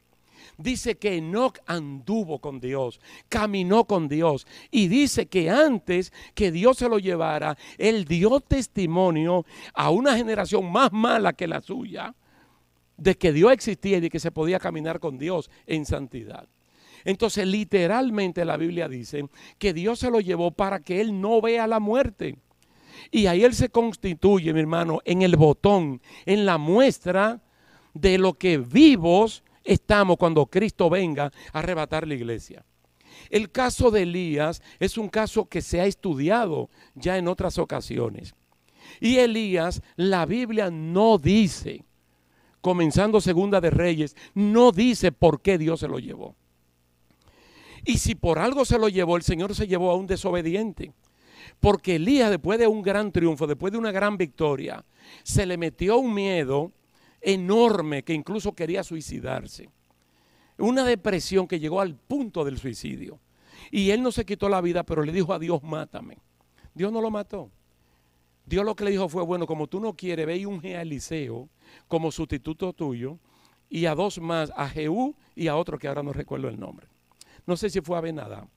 [0.57, 4.47] dice que Enoch anduvo con Dios, caminó con Dios.
[4.71, 10.71] Y dice que antes que Dios se lo llevara, él dio testimonio a una generación
[10.71, 12.15] más mala que la suya
[12.97, 16.49] de que Dios existía y de que se podía caminar con Dios en santidad.
[17.05, 21.67] Entonces literalmente la Biblia dice que Dios se lo llevó para que él no vea
[21.67, 22.37] la muerte.
[23.11, 27.41] Y ahí él se constituye, mi hermano, en el botón, en la muestra
[27.95, 32.65] de lo que vivos estamos cuando Cristo venga a arrebatar la iglesia.
[33.31, 38.35] El caso de Elías es un caso que se ha estudiado ya en otras ocasiones.
[39.01, 41.85] Y Elías, la Biblia no dice,
[42.61, 46.35] comenzando segunda de Reyes, no dice por qué Dios se lo llevó.
[47.85, 50.93] Y si por algo se lo llevó, el Señor se llevó a un desobediente.
[51.61, 54.85] Porque Elías, después de un gran triunfo, después de una gran victoria,
[55.23, 56.73] se le metió un miedo
[57.21, 59.69] enorme que incluso quería suicidarse.
[60.59, 63.21] Una depresión que llegó al punto del suicidio.
[63.71, 66.19] Y él no se quitó la vida, pero le dijo a Dios, mátame.
[66.75, 67.51] Dios no lo mató.
[68.47, 70.83] Dios lo que le dijo fue, bueno, como tú no quieres, ve y unge a
[70.83, 71.49] Eliseo
[71.87, 73.19] como sustituto tuyo
[73.69, 76.87] y a dos más, a Jehú y a otro que ahora no recuerdo el nombre.
[77.47, 78.49] No sé si fue a Benadá.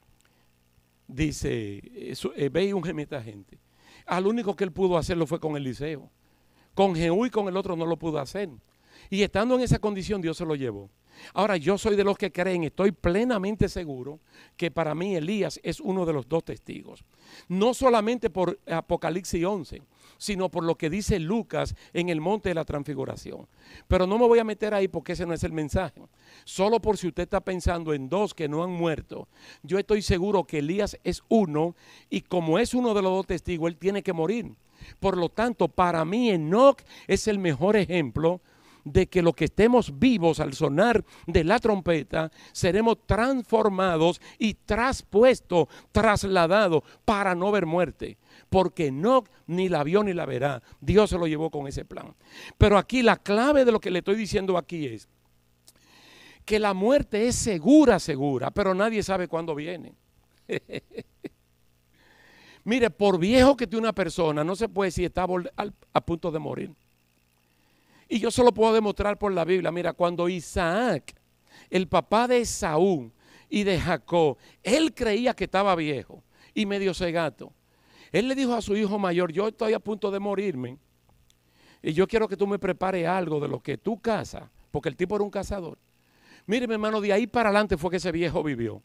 [1.08, 3.60] Dice, eh, ve y unge a esta gente.
[4.06, 6.10] Al único que él pudo hacerlo fue con Eliseo.
[6.74, 8.50] Con Jehú y con el otro no lo pudo hacer.
[9.10, 10.90] Y estando en esa condición, Dios se lo llevó.
[11.34, 14.20] Ahora, yo soy de los que creen, estoy plenamente seguro
[14.58, 17.04] que para mí Elías es uno de los dos testigos.
[17.48, 19.82] No solamente por Apocalipsis 11,
[20.18, 23.48] sino por lo que dice Lucas en el monte de la transfiguración.
[23.88, 26.02] Pero no me voy a meter ahí porque ese no es el mensaje.
[26.44, 29.28] Solo por si usted está pensando en dos que no han muerto,
[29.64, 31.76] yo estoy seguro que Elías es uno
[32.10, 34.52] y como es uno de los dos testigos, él tiene que morir.
[35.00, 38.42] Por lo tanto, para mí Enoch es el mejor ejemplo
[38.84, 45.68] de que lo que estemos vivos al sonar de la trompeta, seremos transformados y traspuestos,
[45.92, 48.18] trasladados para no ver muerte.
[48.50, 50.62] Porque Enoch ni la vio ni la verá.
[50.80, 52.16] Dios se lo llevó con ese plan.
[52.58, 55.08] Pero aquí la clave de lo que le estoy diciendo aquí es
[56.46, 59.94] que la muerte es segura, segura, pero nadie sabe cuándo viene.
[62.64, 65.26] Mire, por viejo que tiene una persona, no se puede decir está
[65.94, 66.72] a punto de morir.
[68.08, 69.72] Y yo solo puedo demostrar por la Biblia.
[69.72, 71.16] Mira, cuando Isaac,
[71.70, 73.12] el papá de Saúl
[73.50, 76.22] y de Jacob, él creía que estaba viejo
[76.54, 77.54] y medio cegato.
[78.12, 80.78] Él le dijo a su hijo mayor, yo estoy a punto de morirme
[81.82, 84.96] y yo quiero que tú me prepares algo de lo que tú cazas, porque el
[84.96, 85.78] tipo era un cazador.
[86.46, 88.82] Mire, mi hermano, de ahí para adelante fue que ese viejo vivió.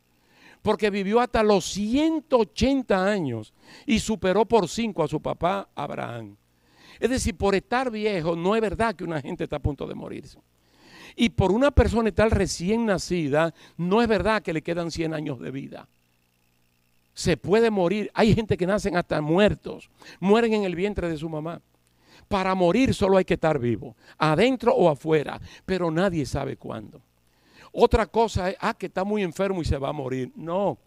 [0.66, 3.54] Porque vivió hasta los 180 años
[3.86, 6.34] y superó por cinco a su papá Abraham.
[6.98, 9.94] Es decir, por estar viejo, no es verdad que una gente está a punto de
[9.94, 10.40] morirse.
[11.14, 15.38] Y por una persona estar recién nacida, no es verdad que le quedan 100 años
[15.38, 15.86] de vida.
[17.14, 18.10] Se puede morir.
[18.12, 19.88] Hay gente que nacen hasta muertos.
[20.18, 21.60] Mueren en el vientre de su mamá.
[22.26, 27.02] Para morir solo hay que estar vivo, adentro o afuera, pero nadie sabe cuándo.
[27.78, 30.32] Otra cosa es, ah, que está muy enfermo y se va a morir.
[30.34, 30.78] No.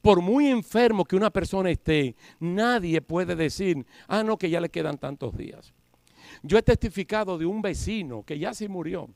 [0.00, 4.70] Por muy enfermo que una persona esté, nadie puede decir, ah, no, que ya le
[4.70, 5.74] quedan tantos días.
[6.42, 9.10] Yo he testificado de un vecino que ya se murió,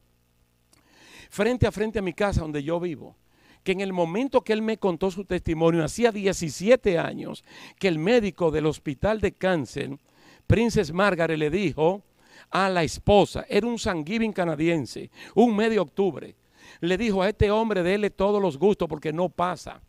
[1.31, 3.17] frente a frente a mi casa donde yo vivo
[3.63, 7.45] que en el momento que él me contó su testimonio, hacía 17 años,
[7.79, 9.99] que el médico del hospital de cáncer
[10.47, 12.03] Princess Margaret le dijo
[12.51, 16.35] a la esposa, era un sanguíneo canadiense, un medio octubre,
[16.81, 19.81] le dijo a este hombre, déle todos los gustos porque no pasa,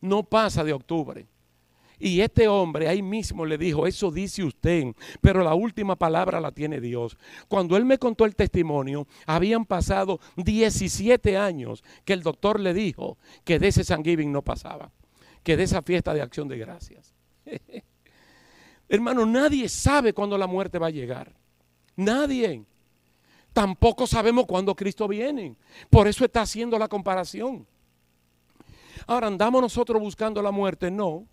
[0.00, 1.26] no pasa de octubre.
[2.02, 6.50] Y este hombre ahí mismo le dijo, eso dice usted, pero la última palabra la
[6.50, 7.18] tiene Dios.
[7.46, 13.18] Cuando él me contó el testimonio, habían pasado 17 años que el doctor le dijo
[13.44, 14.90] que de ese Thanksgiving no pasaba,
[15.42, 17.14] que de esa fiesta de acción de gracias.
[18.88, 21.34] Hermano, nadie sabe cuándo la muerte va a llegar.
[21.96, 22.64] Nadie.
[23.52, 25.56] Tampoco sabemos cuándo Cristo viene.
[25.88, 27.66] Por eso está haciendo la comparación.
[29.06, 30.90] Ahora, ¿andamos nosotros buscando la muerte?
[30.90, 31.26] No.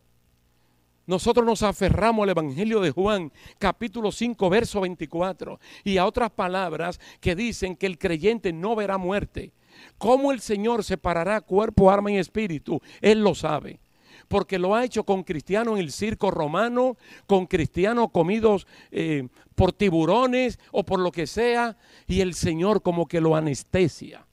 [1.06, 7.00] Nosotros nos aferramos al Evangelio de Juan, capítulo 5, verso 24, y a otras palabras
[7.22, 9.54] que dicen que el creyente no verá muerte.
[9.98, 12.82] ¿Cómo el Señor separará cuerpo, arma y espíritu?
[13.00, 13.80] Él lo sabe
[14.28, 19.74] porque lo ha hecho con cristianos en el circo romano, con cristianos comidos eh, por
[19.74, 24.26] tiburones o por lo que sea, y el Señor como que lo anestesia.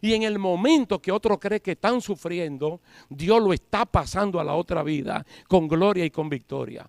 [0.00, 4.44] Y en el momento que otro cree que están sufriendo, Dios lo está pasando a
[4.44, 6.88] la otra vida con gloria y con victoria.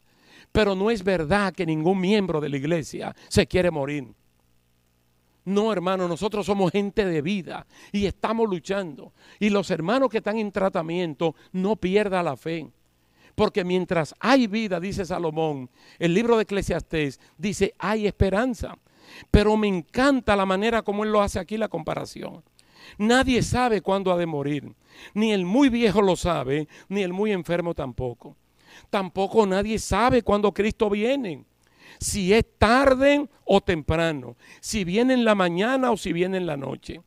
[0.51, 4.07] Pero no es verdad que ningún miembro de la iglesia se quiere morir.
[5.45, 9.13] No, hermano, nosotros somos gente de vida y estamos luchando.
[9.39, 12.69] Y los hermanos que están en tratamiento, no pierdan la fe.
[13.35, 18.77] Porque mientras hay vida, dice Salomón, el libro de Eclesiastés dice, hay esperanza.
[19.31, 22.43] Pero me encanta la manera como él lo hace aquí, la comparación.
[22.97, 24.73] Nadie sabe cuándo ha de morir.
[25.13, 28.35] Ni el muy viejo lo sabe, ni el muy enfermo tampoco.
[28.89, 31.45] Tampoco nadie sabe cuándo Cristo viene
[31.99, 36.57] si es tarde o temprano, si viene en la mañana o si viene en la
[36.57, 37.01] noche.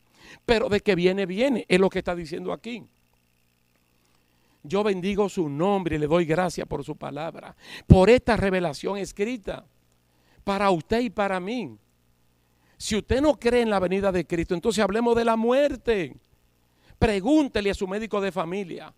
[0.44, 2.84] Pero de que viene, viene, es lo que está diciendo aquí.
[4.62, 9.66] Yo bendigo su nombre y le doy gracias por su palabra, por esta revelación escrita,
[10.44, 11.76] para usted y para mí.
[12.76, 16.16] Si usted no cree en la venida de Cristo, entonces hablemos de la muerte.
[16.98, 18.92] Pregúntele a su médico de familia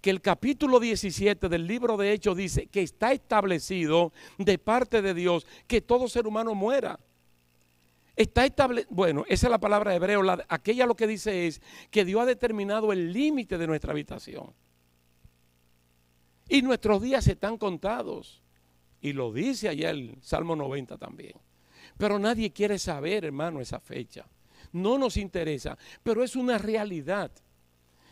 [0.00, 5.14] que el capítulo 17 del libro de Hechos dice que está establecido de parte de
[5.14, 6.98] Dios que todo ser humano muera.
[8.16, 12.20] Está establecido, bueno, esa es la palabra hebreo, aquella lo que dice es que Dios
[12.20, 14.52] ha determinado el límite de nuestra habitación.
[16.48, 18.42] Y nuestros días están contados.
[19.00, 21.34] Y lo dice allá el Salmo 90 también.
[21.96, 24.26] Pero nadie quiere saber, hermano, esa fecha.
[24.72, 27.30] No nos interesa, pero es una realidad.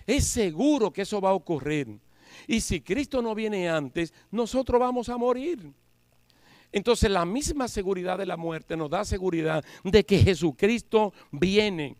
[0.08, 2.00] Es seguro que eso va a ocurrir.
[2.46, 5.70] Y si Cristo no viene antes, nosotros vamos a morir.
[6.72, 11.94] Entonces la misma seguridad de la muerte nos da seguridad de que Jesucristo viene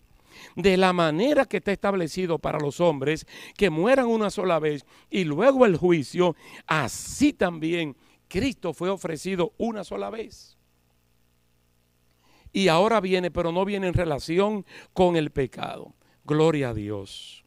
[0.57, 3.27] de la manera que está establecido para los hombres,
[3.59, 6.35] que mueran una sola vez y luego el juicio,
[6.66, 7.94] así también
[8.27, 10.57] Cristo fue ofrecido una sola vez.
[12.55, 14.64] Y ahora viene, pero no viene en relación
[14.95, 15.93] con el pecado.
[16.24, 17.45] Gloria a Dios.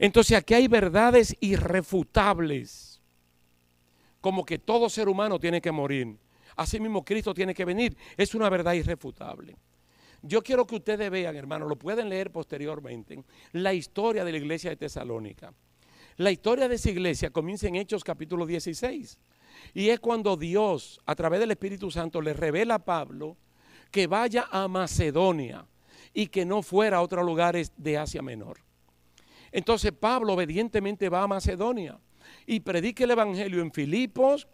[0.00, 3.02] Entonces aquí hay verdades irrefutables,
[4.22, 6.16] como que todo ser humano tiene que morir.
[6.56, 7.94] Asimismo, Cristo tiene que venir.
[8.16, 9.56] Es una verdad irrefutable.
[10.22, 13.22] Yo quiero que ustedes vean, hermano, lo pueden leer posteriormente,
[13.52, 15.52] la historia de la iglesia de Tesalónica.
[16.16, 19.18] La historia de esa iglesia comienza en Hechos capítulo 16.
[19.74, 23.36] Y es cuando Dios, a través del Espíritu Santo, le revela a Pablo
[23.90, 25.66] que vaya a Macedonia
[26.14, 28.69] y que no fuera a otros lugares de Asia Menor.
[29.52, 31.98] Entonces Pablo obedientemente va a Macedonia
[32.46, 34.48] y predica el Evangelio en Filipos,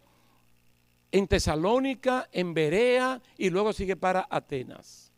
[1.13, 5.13] en Tesalónica, en Berea y luego sigue para Atenas.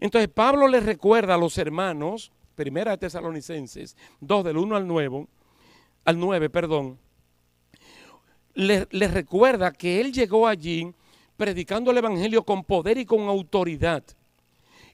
[0.00, 5.26] Entonces Pablo les recuerda a los hermanos, primera de Tesalonicenses, 2 del 1 al 9,
[6.04, 6.98] al 9, perdón,
[8.54, 10.92] les, les recuerda que él llegó allí
[11.36, 14.04] predicando el Evangelio con poder y con autoridad.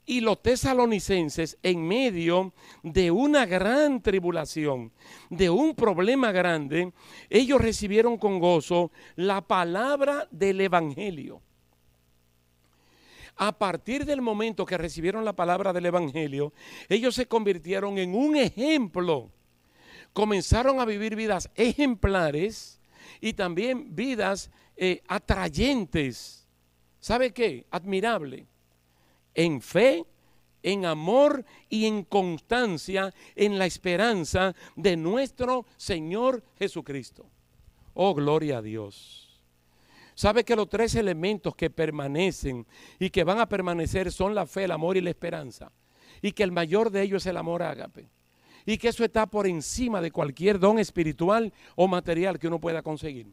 [0.04, 4.92] Y los tesalonicenses, en medio de una gran tribulación,
[5.30, 6.92] de un problema grande,
[7.30, 11.40] ellos recibieron con gozo la palabra del Evangelio.
[13.36, 16.52] A partir del momento que recibieron la palabra del Evangelio,
[16.88, 19.30] ellos se convirtieron en un ejemplo.
[20.12, 22.80] Comenzaron a vivir vidas ejemplares
[23.20, 26.46] y también vidas eh, atrayentes.
[26.98, 27.66] ¿Sabe qué?
[27.70, 28.46] Admirable.
[29.34, 30.04] En fe,
[30.62, 37.26] en amor y en constancia en la esperanza de nuestro Señor Jesucristo.
[37.94, 39.40] Oh, gloria a Dios.
[40.14, 42.66] ¿Sabe que los tres elementos que permanecen
[42.98, 45.72] y que van a permanecer son la fe, el amor y la esperanza?
[46.20, 48.08] Y que el mayor de ellos es el amor ágape
[48.64, 52.82] y que eso está por encima de cualquier don espiritual o material que uno pueda
[52.82, 53.26] conseguir.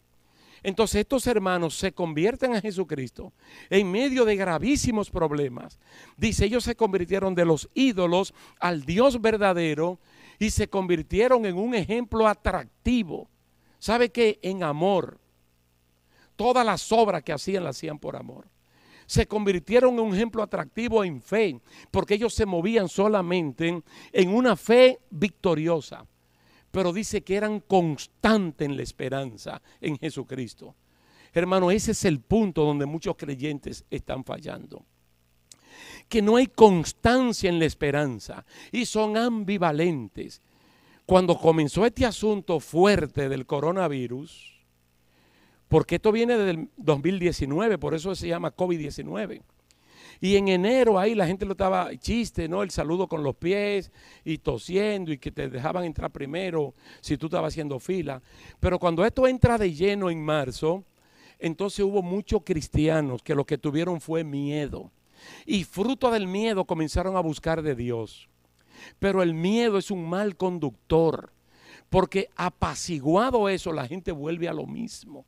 [0.64, 3.34] Entonces estos hermanos se convierten a Jesucristo
[3.70, 5.80] en medio de gravísimos problemas.
[6.18, 9.99] Dice, ellos se convirtieron de los ídolos al Dios verdadero
[10.38, 13.30] y se convirtieron en un ejemplo atractivo.
[13.80, 14.39] ¿Sabe qué?
[14.41, 15.20] En amor.
[16.36, 18.47] Todas las obras que hacían las hacían por amor
[19.10, 23.82] se convirtieron en un ejemplo atractivo en fe, porque ellos se movían solamente
[24.12, 26.05] en una fe victoriosa.
[26.72, 30.76] Pero dice que eran constantes en la esperanza en Jesucristo.
[31.34, 34.86] Hermano, ese es el punto donde muchos creyentes están fallando.
[36.08, 40.42] Que no hay constancia en la esperanza y son ambivalentes.
[41.06, 44.60] Cuando comenzó este asunto fuerte del coronavirus,
[45.68, 49.42] porque esto viene del 2019, por eso se llama COVID-19.
[50.22, 52.62] Y en enero ahí la gente lo estaba chiste, ¿no?
[52.62, 53.92] El saludo con los pies
[54.26, 58.22] y tosiendo y que te dejaban entrar primero si tú estabas haciendo fila.
[58.60, 60.84] Pero cuando esto entra de lleno en marzo,
[61.40, 64.92] entonces hubo muchos cristianos que lo que tuvieron fue miedo.
[65.46, 68.30] Y fruto del miedo comenzaron a buscar de Dios.
[69.00, 71.32] Pero el miedo es un mal conductor,
[71.90, 75.26] porque apaciguado eso la gente vuelve a lo mismo.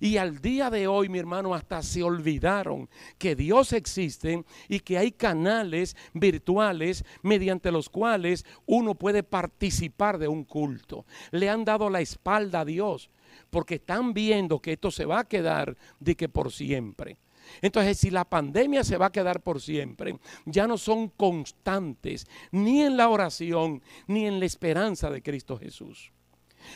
[0.00, 2.88] Y al día de hoy, mi hermano, hasta se olvidaron
[3.18, 10.28] que Dios existe y que hay canales virtuales mediante los cuales uno puede participar de
[10.28, 11.04] un culto.
[11.30, 13.10] Le han dado la espalda a Dios
[13.50, 17.18] porque están viendo que esto se va a quedar de que por siempre.
[17.62, 22.82] Entonces, si la pandemia se va a quedar por siempre, ya no son constantes ni
[22.82, 26.12] en la oración ni en la esperanza de Cristo Jesús.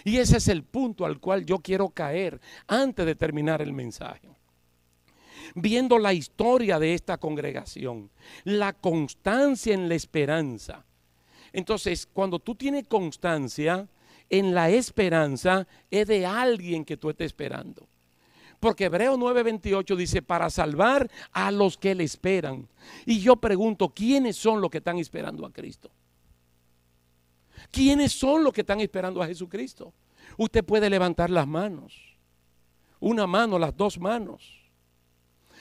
[0.04, 4.28] Y ese es el punto al cual yo quiero caer antes de terminar el mensaje.
[5.54, 8.10] Viendo la historia de esta congregación,
[8.44, 10.84] la constancia en la esperanza.
[11.52, 13.86] Entonces, cuando tú tienes constancia
[14.30, 17.86] en la esperanza, es de alguien que tú estés esperando.
[18.58, 22.68] Porque Hebreo 9:28 dice, para salvar a los que le esperan.
[23.04, 25.90] Y yo pregunto, ¿quiénes son los que están esperando a Cristo?
[27.70, 29.92] ¿Quiénes son los que están esperando a Jesucristo?
[30.36, 31.94] Usted puede levantar las manos,
[33.00, 34.62] una mano, las dos manos,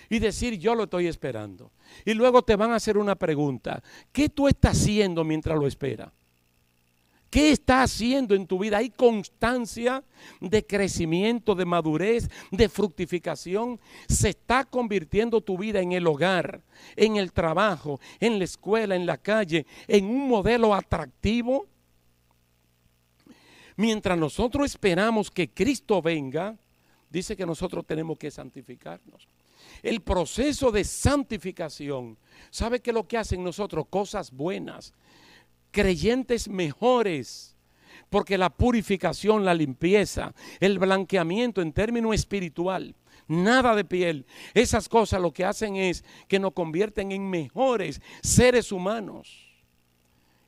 [0.10, 1.72] y decir yo lo estoy esperando.
[2.06, 3.82] Y luego te van a hacer una pregunta.
[4.12, 6.12] ¿Qué tú estás haciendo mientras lo espera?
[7.32, 8.78] ¿Qué está haciendo en tu vida?
[8.80, 10.04] ¿Hay constancia
[10.42, 13.80] de crecimiento, de madurez, de fructificación?
[14.10, 16.62] ¿Se está convirtiendo tu vida en el hogar,
[16.98, 21.68] en el trabajo, en la escuela, en la calle, en un modelo atractivo?
[23.82, 26.56] Mientras nosotros esperamos que Cristo venga,
[27.10, 29.28] dice que nosotros tenemos que santificarnos.
[29.82, 32.16] El proceso de santificación,
[32.52, 33.88] ¿sabe qué es lo que hacen nosotros?
[33.90, 34.94] Cosas buenas,
[35.72, 37.56] creyentes mejores,
[38.12, 42.94] porque la purificación, la limpieza, el blanqueamiento en término espiritual,
[43.28, 48.72] nada de piel, esas cosas lo que hacen es que nos convierten en mejores seres
[48.72, 49.51] humanos.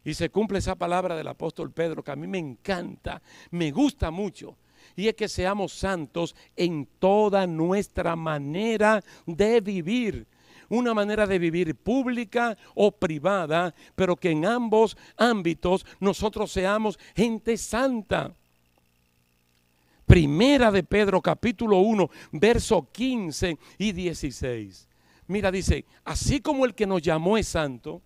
[0.05, 4.11] Y se cumple esa palabra del apóstol Pedro que a mí me encanta, me gusta
[4.11, 4.57] mucho.
[4.95, 10.27] Y es que seamos santos en toda nuestra manera de vivir.
[10.69, 17.57] Una manera de vivir pública o privada, pero que en ambos ámbitos nosotros seamos gente
[17.57, 18.33] santa.
[20.05, 24.87] Primera de Pedro capítulo 1, verso 15 y 16.
[25.27, 28.01] Mira, dice, así como el que nos llamó es santo,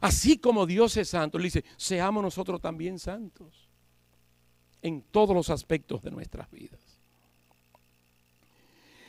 [0.00, 3.68] así como Dios es santo, le dice, seamos nosotros también santos
[4.82, 6.80] en todos los aspectos de nuestras vidas.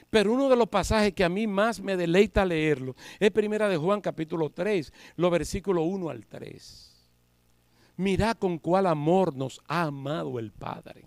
[0.09, 3.77] Pero uno de los pasajes que a mí más me deleita leerlo es primera de
[3.77, 6.89] Juan capítulo 3, los versículos 1 al 3.
[7.97, 11.05] Mira con cuál amor nos ha amado el Padre.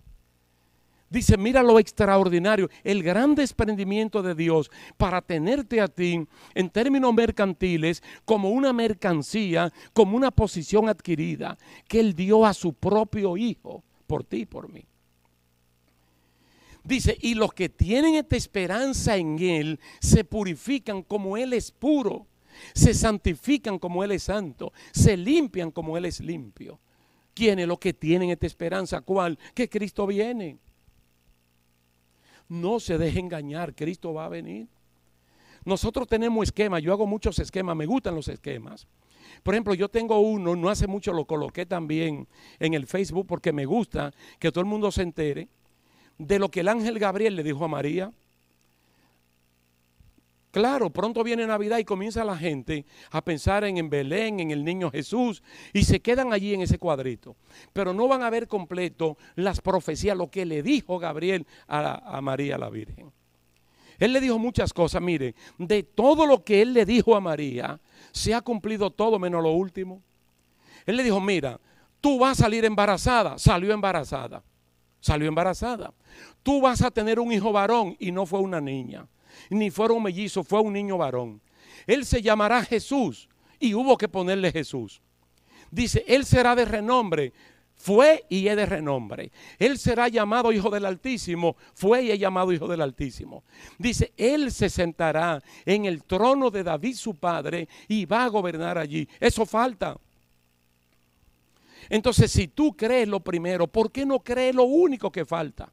[1.12, 7.12] Dice, mira lo extraordinario, el gran desprendimiento de Dios para tenerte a ti en términos
[7.12, 13.84] mercantiles como una mercancía, como una posición adquirida que Él dio a su propio Hijo
[14.06, 14.86] por ti y por mí.
[16.82, 22.26] Dice, y los que tienen esta esperanza en Él se purifican como Él es puro,
[22.72, 26.80] se santifican como Él es santo, se limpian como Él es limpio.
[27.34, 29.02] ¿Quiénes los que tienen esta esperanza?
[29.02, 29.38] ¿Cuál?
[29.52, 30.56] Que Cristo viene.
[32.52, 34.68] No se deje engañar, Cristo va a venir.
[35.64, 38.86] Nosotros tenemos esquemas, yo hago muchos esquemas, me gustan los esquemas.
[39.42, 42.28] Por ejemplo, yo tengo uno, no hace mucho lo coloqué también
[42.58, 45.48] en el Facebook porque me gusta que todo el mundo se entere
[46.18, 48.12] de lo que el ángel Gabriel le dijo a María.
[50.52, 54.90] Claro, pronto viene Navidad y comienza la gente a pensar en, Belén, en el niño
[54.90, 55.42] Jesús,
[55.72, 57.36] y se quedan allí en ese cuadrito.
[57.72, 62.20] Pero no van a ver completo las profecías, lo que le dijo Gabriel a, a
[62.20, 63.10] María la Virgen.
[63.98, 67.80] Él le dijo muchas cosas, mire, de todo lo que él le dijo a María,
[68.10, 70.02] se ha cumplido todo menos lo último.
[70.84, 71.58] Él le dijo, mira,
[72.02, 74.42] tú vas a salir embarazada, salió embarazada,
[75.00, 75.94] salió embarazada.
[76.42, 79.06] Tú vas a tener un hijo varón y no fue una niña,
[79.50, 81.40] ni fuera un mellizo, fue un niño varón.
[81.86, 83.28] Él se llamará Jesús
[83.58, 85.00] y hubo que ponerle Jesús.
[85.70, 87.32] Dice, él será de renombre,
[87.74, 89.32] fue y es de renombre.
[89.58, 93.42] Él será llamado Hijo del Altísimo, fue y es llamado Hijo del Altísimo.
[93.78, 98.78] Dice, Él se sentará en el trono de David su padre y va a gobernar
[98.78, 99.08] allí.
[99.18, 99.96] Eso falta.
[101.88, 105.72] Entonces, si tú crees lo primero, ¿por qué no crees lo único que falta?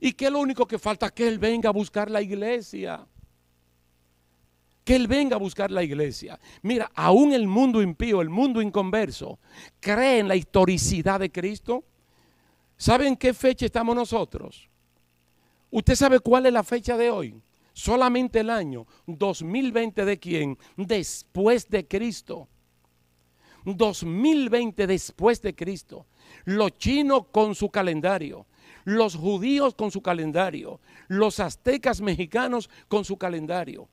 [0.00, 1.10] ¿Y qué es lo único que falta?
[1.10, 3.06] Que Él venga a buscar la iglesia.
[4.82, 6.40] Que Él venga a buscar la iglesia.
[6.62, 9.38] Mira, aún el mundo impío, el mundo inconverso,
[9.78, 11.84] cree en la historicidad de Cristo.
[12.78, 14.70] ¿Saben qué fecha estamos nosotros?
[15.70, 17.40] ¿Usted sabe cuál es la fecha de hoy?
[17.74, 20.58] Solamente el año 2020 de quién?
[20.76, 22.48] Después de Cristo.
[23.64, 26.06] 2020 después de Cristo.
[26.44, 28.46] Los chinos con su calendario,
[28.90, 33.88] los judíos con su calendario, los aztecas mexicanos con su calendario.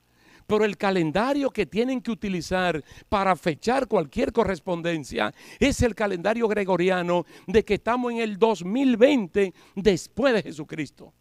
[0.48, 7.26] Pero el calendario que tienen que utilizar para fechar cualquier correspondencia es el calendario gregoriano
[7.46, 11.14] de que estamos en el 2020 después de Jesucristo.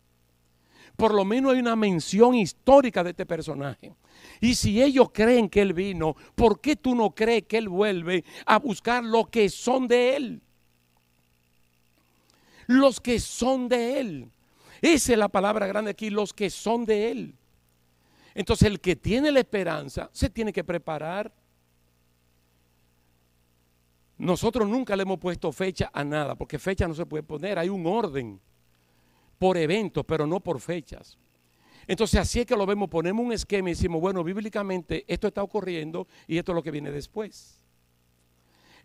[0.97, 3.93] Por lo menos hay una mención histórica de este personaje.
[4.41, 8.25] Y si ellos creen que Él vino, ¿por qué tú no crees que Él vuelve
[8.47, 10.43] a buscar lo que son de Él?
[12.67, 14.31] Los que son de Él.
[14.81, 17.35] Esa es la palabra grande aquí, los que son de Él.
[18.35, 21.33] Entonces el que tiene la esperanza se tiene que preparar.
[24.19, 27.69] Nosotros nunca le hemos puesto fecha a nada, porque fecha no se puede poner, hay
[27.69, 28.41] un orden
[29.39, 31.19] por eventos, pero no por fechas.
[31.87, 35.43] Entonces así es que lo vemos, ponemos un esquema y decimos, bueno, bíblicamente esto está
[35.43, 37.66] ocurriendo y esto es lo que viene después.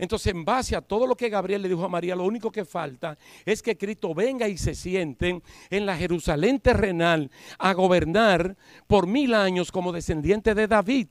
[0.01, 2.65] Entonces, en base a todo lo que Gabriel le dijo a María, lo único que
[2.65, 7.29] falta es que Cristo venga y se siente en la Jerusalén terrenal
[7.59, 11.09] a gobernar por mil años como descendiente de David.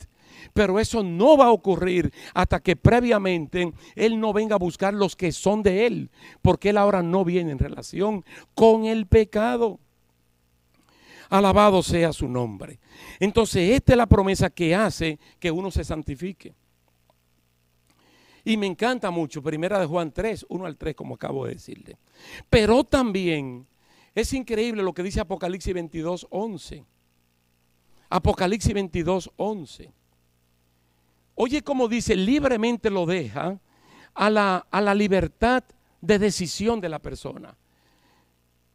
[0.52, 5.14] Pero eso no va a ocurrir hasta que previamente Él no venga a buscar los
[5.14, 6.10] que son de Él,
[6.42, 8.24] porque Él ahora no viene en relación
[8.56, 9.78] con el pecado.
[11.28, 12.80] Alabado sea su nombre.
[13.20, 16.56] Entonces, esta es la promesa que hace que uno se santifique.
[18.50, 21.96] Y me encanta mucho, primera de Juan 3, 1 al 3, como acabo de decirle.
[22.48, 23.64] Pero también
[24.12, 26.84] es increíble lo que dice Apocalipsis 22, 11.
[28.08, 29.92] Apocalipsis 22, 11.
[31.36, 33.60] Oye cómo dice, libremente lo deja
[34.14, 35.62] a la, a la libertad
[36.00, 37.56] de decisión de la persona.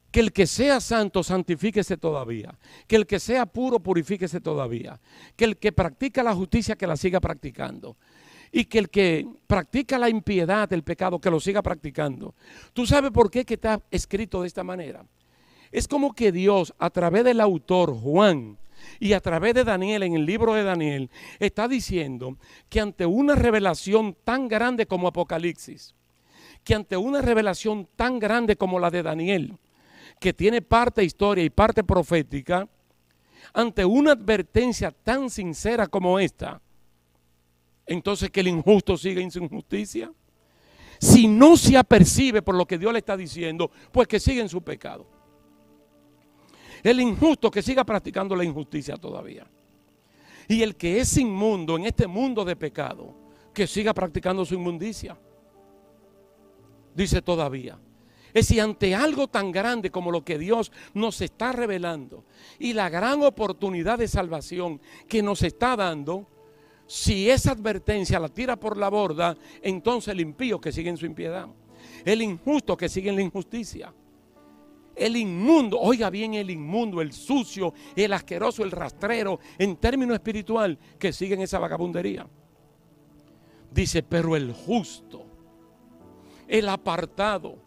[0.10, 2.58] Que el que sea santo, santifíquese todavía.
[2.88, 5.02] Que el que sea puro, purifíquese todavía.
[5.36, 7.98] Que el que practica la justicia, que la siga practicando
[8.56, 12.36] y que el que practica la impiedad, el pecado, que lo siga practicando.
[12.72, 15.06] ¿Tú sabes por qué que está escrito de esta manera?
[15.74, 18.58] Es como que Dios, a través del autor Juan,
[18.98, 22.38] y a través de Daniel, en el libro de Daniel, está diciendo
[22.70, 25.94] que ante una revelación tan grande como Apocalipsis,
[26.64, 29.58] que ante una revelación tan grande como la de Daniel,
[30.18, 32.70] que tiene parte historia y parte profética,
[33.54, 36.62] ante una advertencia tan sincera como esta,
[37.86, 40.12] entonces que el injusto siga en su injusticia.
[41.00, 44.50] Si no se apercibe por lo que Dios le está diciendo, pues que siga en
[44.50, 45.06] su pecado.
[46.84, 49.48] El injusto que siga practicando la injusticia todavía.
[50.48, 53.16] Y el que es inmundo en este mundo de pecado,
[53.54, 55.18] que siga practicando su inmundicia.
[56.94, 57.80] Dice todavía.
[58.34, 62.26] Es si ante algo tan grande como lo que Dios nos está revelando
[62.60, 66.28] y la gran oportunidad de salvación que nos está dando,
[66.88, 71.06] si esa advertencia la tira por la borda, entonces el impío que sigue en su
[71.06, 71.48] impiedad,
[72.04, 73.94] el injusto que sigue en la injusticia,
[74.96, 80.78] el inmundo, oiga bien, el inmundo, el sucio, el asqueroso, el rastrero, en términos espiritual,
[80.98, 82.28] que sigue en esa vagabundería.
[83.72, 85.26] Dice, pero el justo,
[86.48, 87.58] el apartado,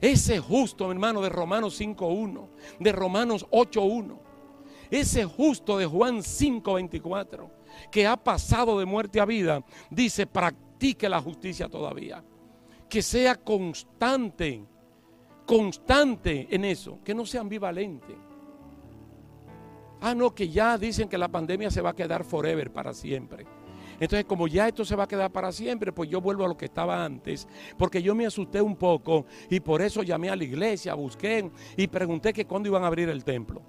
[0.00, 2.48] ese justo, hermano, de Romanos 5.1,
[2.78, 4.18] de Romanos 8.1,
[4.90, 7.48] ese justo de Juan 5.24,
[7.90, 12.24] que ha pasado de muerte a vida, dice, practique la justicia todavía.
[12.88, 14.64] Que sea constante,
[15.46, 18.16] constante en eso, que no sea ambivalente.
[20.00, 23.46] Ah, no, que ya dicen que la pandemia se va a quedar forever, para siempre.
[24.00, 26.56] Entonces, como ya esto se va a quedar para siempre, pues yo vuelvo a lo
[26.56, 30.44] que estaba antes, porque yo me asusté un poco y por eso llamé a la
[30.44, 33.62] iglesia, busqué y pregunté que cuándo iban a abrir el templo.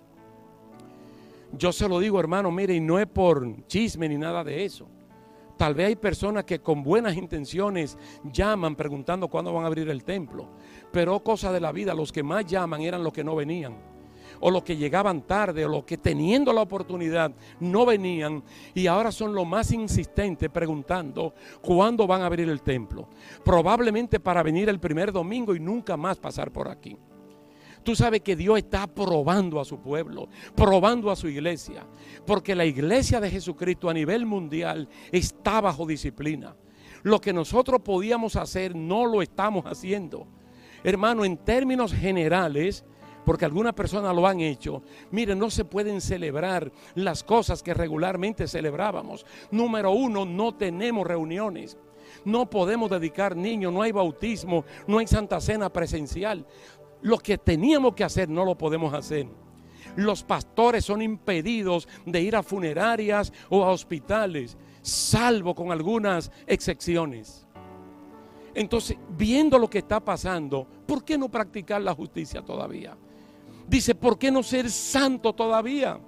[1.54, 4.88] Yo se lo digo, hermano, mire, y no es por chisme ni nada de eso.
[5.58, 10.04] Tal vez hay personas que con buenas intenciones llaman preguntando cuándo van a abrir el
[10.04, 10.48] templo.
[10.92, 13.92] Pero cosa de la vida, los que más llaman eran los que no venían
[14.42, 18.44] o los que llegaban tarde, o los que teniendo la oportunidad no venían
[18.74, 23.08] y ahora son los más insistentes preguntando cuándo van a abrir el templo.
[23.46, 26.98] Probablemente para venir el primer domingo y nunca más pasar por aquí.
[27.84, 31.86] Tú sabes que Dios está probando a su pueblo, probando a su iglesia,
[32.26, 36.56] porque la iglesia de Jesucristo a nivel mundial está bajo disciplina.
[37.04, 40.28] Lo que nosotros podíamos hacer no lo estamos haciendo.
[40.84, 42.86] Hermano, en términos generales,
[43.26, 44.84] porque algunas personas lo han hecho.
[45.12, 49.26] Miren, no se pueden celebrar las cosas que regularmente celebrábamos.
[49.52, 51.78] Número uno, no tenemos reuniones.
[52.26, 56.46] No podemos dedicar niños, no hay bautismo, no hay santa cena presencial.
[57.02, 59.28] Lo que teníamos que hacer no lo podemos hacer.
[59.96, 67.46] Los pastores son impedidos de ir a funerarias o a hospitales, salvo con algunas excepciones.
[68.54, 72.98] Entonces, viendo lo que está pasando, ¿por qué no practicar la justicia todavía?
[73.68, 76.00] Dice, ¿por qué no ser santo todavía?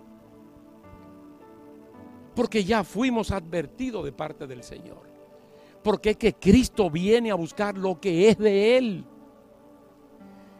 [2.35, 5.09] Porque ya fuimos advertidos de parte del Señor.
[5.81, 9.05] Porque es que Cristo viene a buscar lo que es de Él.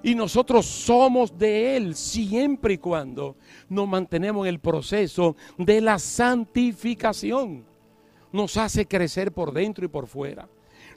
[0.03, 3.37] Y nosotros somos de Él siempre y cuando
[3.69, 7.65] nos mantenemos en el proceso de la santificación.
[8.31, 10.47] Nos hace crecer por dentro y por fuera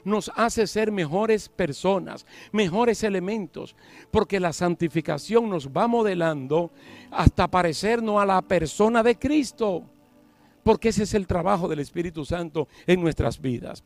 [0.07, 3.75] nos hace ser mejores personas, mejores elementos,
[4.09, 6.71] porque la santificación nos va modelando
[7.11, 9.83] hasta parecernos a la persona de Cristo,
[10.63, 13.83] porque ese es el trabajo del Espíritu Santo en nuestras vidas.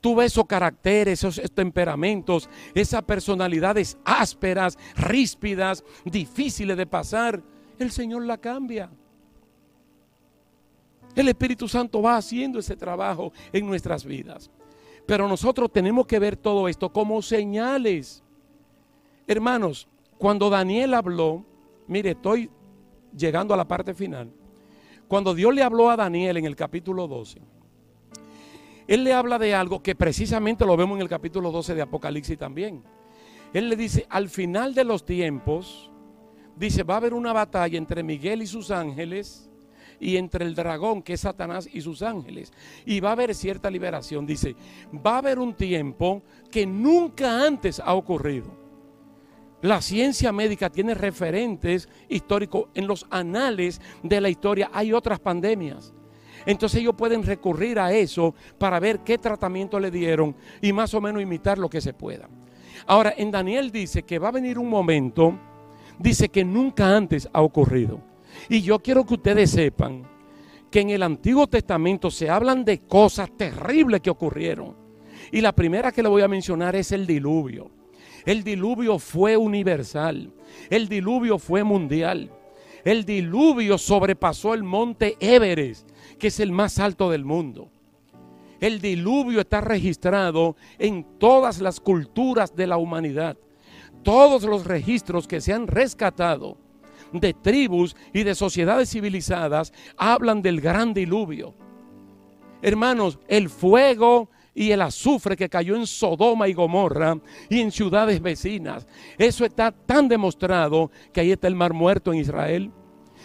[0.00, 7.42] Tú ves esos caracteres, esos temperamentos, esas personalidades ásperas, ríspidas, difíciles de pasar,
[7.78, 8.90] el Señor la cambia.
[11.14, 14.50] El Espíritu Santo va haciendo ese trabajo en nuestras vidas.
[15.06, 18.22] Pero nosotros tenemos que ver todo esto como señales.
[19.26, 19.88] Hermanos,
[20.18, 21.44] cuando Daniel habló,
[21.88, 22.50] mire, estoy
[23.16, 24.30] llegando a la parte final.
[25.08, 27.40] Cuando Dios le habló a Daniel en el capítulo 12,
[28.90, 32.36] Él le habla de algo que precisamente lo vemos en el capítulo 12 de Apocalipsis
[32.36, 32.82] también.
[33.52, 35.92] Él le dice, al final de los tiempos,
[36.56, 39.48] dice, va a haber una batalla entre Miguel y sus ángeles
[40.00, 42.52] y entre el dragón, que es Satanás, y sus ángeles.
[42.84, 44.26] Y va a haber cierta liberación.
[44.26, 44.56] Dice,
[45.06, 48.50] va a haber un tiempo que nunca antes ha ocurrido.
[49.62, 54.68] La ciencia médica tiene referentes históricos en los anales de la historia.
[54.72, 55.94] Hay otras pandemias.
[56.50, 61.00] Entonces ellos pueden recurrir a eso para ver qué tratamiento le dieron y más o
[61.00, 62.28] menos imitar lo que se pueda.
[62.86, 65.38] Ahora, en Daniel dice que va a venir un momento,
[65.98, 68.00] dice que nunca antes ha ocurrido.
[68.48, 70.02] Y yo quiero que ustedes sepan
[70.72, 74.74] que en el Antiguo Testamento se hablan de cosas terribles que ocurrieron.
[75.30, 77.70] Y la primera que le voy a mencionar es el diluvio.
[78.24, 80.32] El diluvio fue universal.
[80.68, 82.32] El diluvio fue mundial.
[82.84, 85.88] El diluvio sobrepasó el monte Everest,
[86.20, 87.68] que es el más alto del mundo.
[88.60, 93.36] El diluvio está registrado en todas las culturas de la humanidad.
[94.04, 96.58] Todos los registros que se han rescatado
[97.12, 101.54] de tribus y de sociedades civilizadas hablan del gran diluvio.
[102.62, 107.18] Hermanos, el fuego y el azufre que cayó en Sodoma y Gomorra
[107.48, 108.86] y en ciudades vecinas.
[109.16, 112.70] Eso está tan demostrado que ahí está el mar muerto en Israel.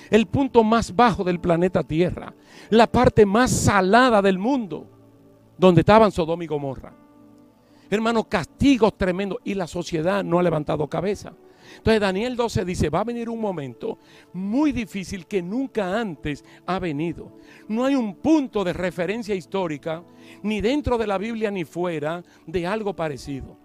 [0.09, 2.33] El punto más bajo del planeta Tierra.
[2.69, 4.87] La parte más salada del mundo.
[5.57, 6.93] Donde estaban Sodoma y Gomorra.
[7.89, 9.39] Hermanos, castigos tremendos.
[9.43, 11.33] Y la sociedad no ha levantado cabeza.
[11.77, 13.97] Entonces Daniel 12 dice, va a venir un momento
[14.33, 17.37] muy difícil que nunca antes ha venido.
[17.67, 20.03] No hay un punto de referencia histórica,
[20.43, 23.57] ni dentro de la Biblia ni fuera, de algo parecido.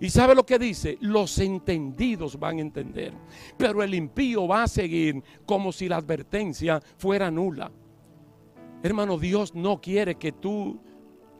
[0.00, 0.96] ¿Y sabe lo que dice?
[1.00, 3.12] Los entendidos van a entender.
[3.56, 7.70] Pero el impío va a seguir como si la advertencia fuera nula.
[8.82, 10.80] Hermano, Dios no quiere que tú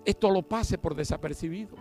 [0.04, 1.76] esto lo pase por desapercibido.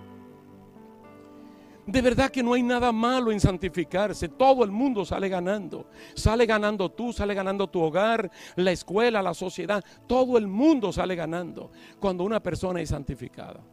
[1.86, 4.28] De verdad que no hay nada malo en santificarse.
[4.28, 5.89] Todo el mundo sale ganando.
[6.13, 9.82] Sale ganando tú, sale ganando tu hogar, la escuela, la sociedad.
[10.05, 11.71] Todo el mundo sale ganando
[12.01, 13.63] cuando una persona es santificada.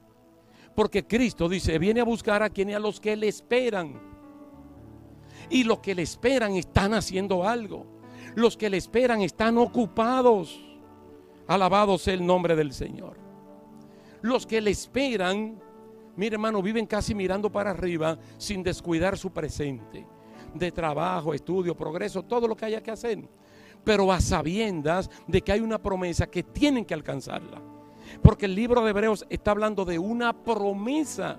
[0.75, 4.01] Porque Cristo dice, viene a buscar a quienes a los que le esperan.
[5.51, 7.87] Y los que le esperan están haciendo algo.
[8.35, 10.61] Los que le esperan están ocupados.
[11.47, 13.19] Alabado sea el nombre del Señor.
[14.23, 15.61] Los que le esperan
[16.17, 20.07] Mire, hermano, viven casi mirando para arriba sin descuidar su presente.
[20.55, 23.29] De trabajo, estudio, progreso, todo lo que haya que hacer.
[23.83, 27.61] Pero a sabiendas de que hay una promesa que tienen que alcanzarla.
[28.23, 31.39] Porque el libro de Hebreos está hablando de una promesa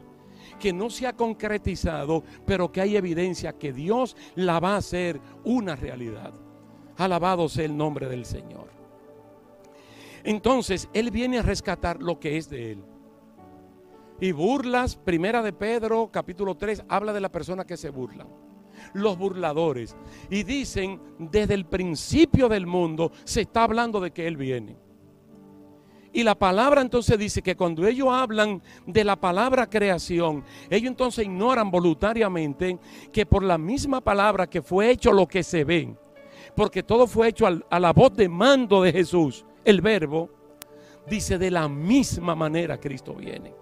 [0.60, 5.20] que no se ha concretizado, pero que hay evidencia que Dios la va a hacer
[5.44, 6.34] una realidad.
[6.98, 8.70] Alabado sea el nombre del Señor.
[10.24, 12.84] Entonces, Él viene a rescatar lo que es de Él.
[14.20, 18.28] Y burlas, primera de Pedro, capítulo 3, habla de la persona que se burlan.
[18.94, 19.96] Los burladores.
[20.30, 24.78] Y dicen, desde el principio del mundo se está hablando de que Él viene.
[26.16, 31.26] Y la palabra entonces dice que cuando ellos hablan de la palabra creación, ellos entonces
[31.26, 32.80] ignoran voluntariamente
[33.12, 35.94] que por la misma palabra que fue hecho lo que se ve,
[36.56, 40.30] porque todo fue hecho a la voz de mando de Jesús, el verbo,
[41.06, 43.54] dice de la misma manera Cristo viene.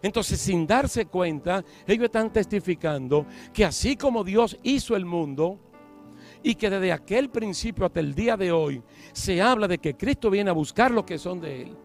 [0.00, 5.58] Entonces, sin darse cuenta, ellos están testificando que así como Dios hizo el mundo
[6.42, 8.82] y que desde aquel principio hasta el día de hoy
[9.12, 11.76] se habla de que Cristo viene a buscar lo que son de Él,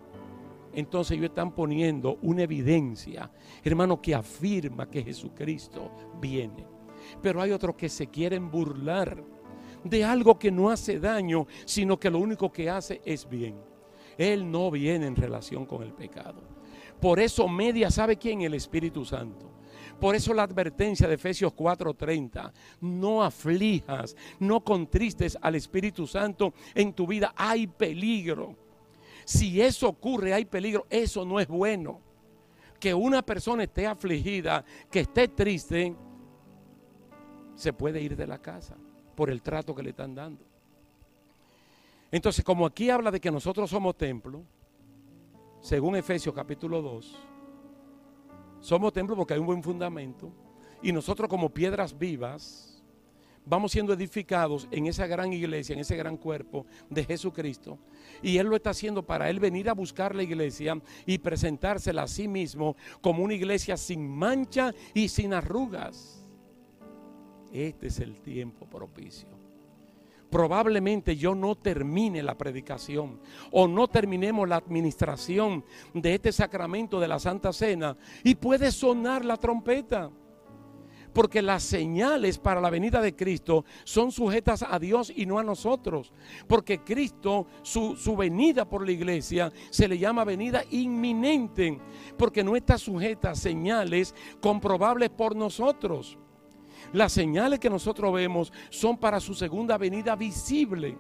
[0.74, 3.32] entonces ellos están poniendo una evidencia,
[3.64, 6.68] hermano, que afirma que Jesucristo viene.
[7.22, 9.24] Pero hay otros que se quieren burlar
[9.84, 13.56] de algo que no hace daño, sino que lo único que hace es bien.
[14.18, 16.42] Él no viene en relación con el pecado.
[17.00, 18.42] Por eso media, ¿sabe quién?
[18.42, 19.55] El Espíritu Santo.
[20.00, 26.94] Por eso la advertencia de Efesios 4:30, no aflijas, no contristes al Espíritu Santo en
[26.94, 28.56] tu vida, hay peligro.
[29.24, 32.02] Si eso ocurre, hay peligro, eso no es bueno.
[32.80, 35.96] Que una persona esté afligida, que esté triste,
[37.56, 38.76] se puede ir de la casa
[39.16, 40.44] por el trato que le están dando.
[42.12, 44.44] Entonces, como aquí habla de que nosotros somos templo,
[45.62, 47.18] según Efesios capítulo 2,
[48.66, 50.32] somos templo porque hay un buen fundamento
[50.82, 52.84] y nosotros como piedras vivas
[53.46, 57.78] vamos siendo edificados en esa gran iglesia, en ese gran cuerpo de Jesucristo.
[58.24, 62.08] Y Él lo está haciendo para Él venir a buscar la iglesia y presentársela a
[62.08, 66.28] sí mismo como una iglesia sin mancha y sin arrugas.
[67.54, 69.35] Este es el tiempo propicio
[70.36, 73.22] probablemente yo no termine la predicación
[73.52, 75.64] o no terminemos la administración
[75.94, 80.12] de este sacramento de la Santa Cena y puede sonar la trompeta.
[81.14, 85.44] Porque las señales para la venida de Cristo son sujetas a Dios y no a
[85.44, 86.12] nosotros.
[86.50, 91.80] Porque Cristo, su, su venida por la iglesia, se le llama venida inminente.
[92.18, 96.18] Porque no está sujeta a señales comprobables por nosotros.
[96.94, 100.98] Las señales que nosotros vemos son para su segunda venida visible,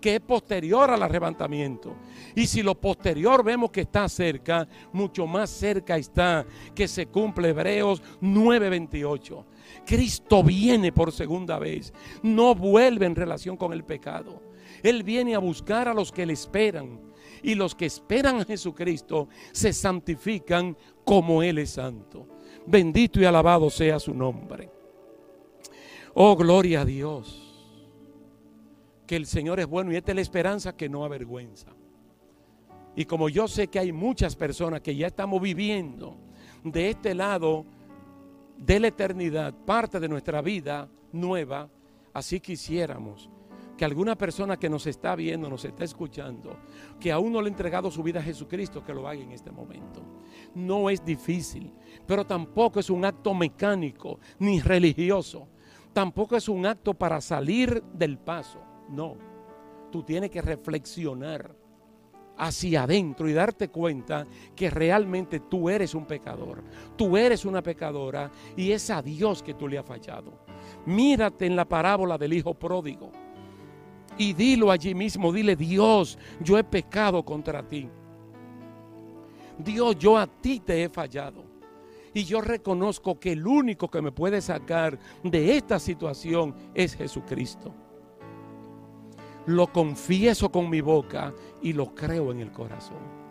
[0.00, 1.94] que es posterior al arrebatamiento.
[2.34, 6.44] Y si lo posterior vemos que está cerca, mucho más cerca está
[6.74, 9.44] que se cumple Hebreos 9:28.
[9.86, 11.92] Cristo viene por segunda vez,
[12.22, 14.42] no vuelve en relación con el pecado.
[14.82, 17.00] Él viene a buscar a los que le esperan.
[17.42, 22.28] Y los que esperan a Jesucristo se santifican como Él es santo.
[22.66, 24.70] Bendito y alabado sea su nombre.
[26.14, 27.38] Oh, gloria a Dios.
[29.06, 31.72] Que el Señor es bueno y esta es la esperanza que no avergüenza.
[32.94, 36.16] Y como yo sé que hay muchas personas que ya estamos viviendo
[36.62, 37.64] de este lado
[38.58, 41.68] de la eternidad, parte de nuestra vida nueva,
[42.12, 43.30] Así quisiéramos
[43.76, 46.58] que alguna persona que nos está viendo, nos está escuchando,
[47.00, 49.50] que aún no le ha entregado su vida a Jesucristo, que lo haga en este
[49.50, 50.02] momento.
[50.54, 51.72] No es difícil,
[52.06, 55.48] pero tampoco es un acto mecánico ni religioso.
[55.92, 58.60] Tampoco es un acto para salir del paso.
[58.88, 59.16] No,
[59.90, 61.54] tú tienes que reflexionar
[62.36, 64.26] hacia adentro y darte cuenta
[64.56, 66.64] que realmente tú eres un pecador,
[66.96, 70.32] tú eres una pecadora y es a Dios que tú le has fallado.
[70.86, 73.12] Mírate en la parábola del hijo pródigo
[74.16, 77.88] y dilo allí mismo, dile Dios, yo he pecado contra ti.
[79.58, 81.51] Dios, yo a ti te he fallado.
[82.14, 87.74] Y yo reconozco que el único que me puede sacar de esta situación es Jesucristo.
[89.46, 91.32] Lo confieso con mi boca
[91.62, 93.22] y lo creo en el corazón.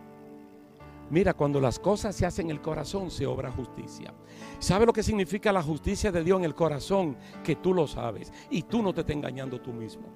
[1.09, 4.13] Mira, cuando las cosas se hacen en el corazón, se obra justicia.
[4.59, 7.17] ¿Sabe lo que significa la justicia de Dios en el corazón?
[7.43, 10.07] Que tú lo sabes y tú no te estás engañando tú mismo.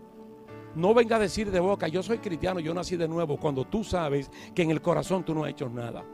[0.73, 3.83] No venga a decir de boca, yo soy cristiano, yo nací de nuevo, cuando tú
[3.83, 6.05] sabes que en el corazón tú no has hecho nada.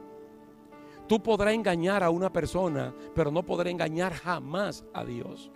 [1.12, 5.51] Tú podrás engañar a una persona, pero no podrás engañar jamás a Dios.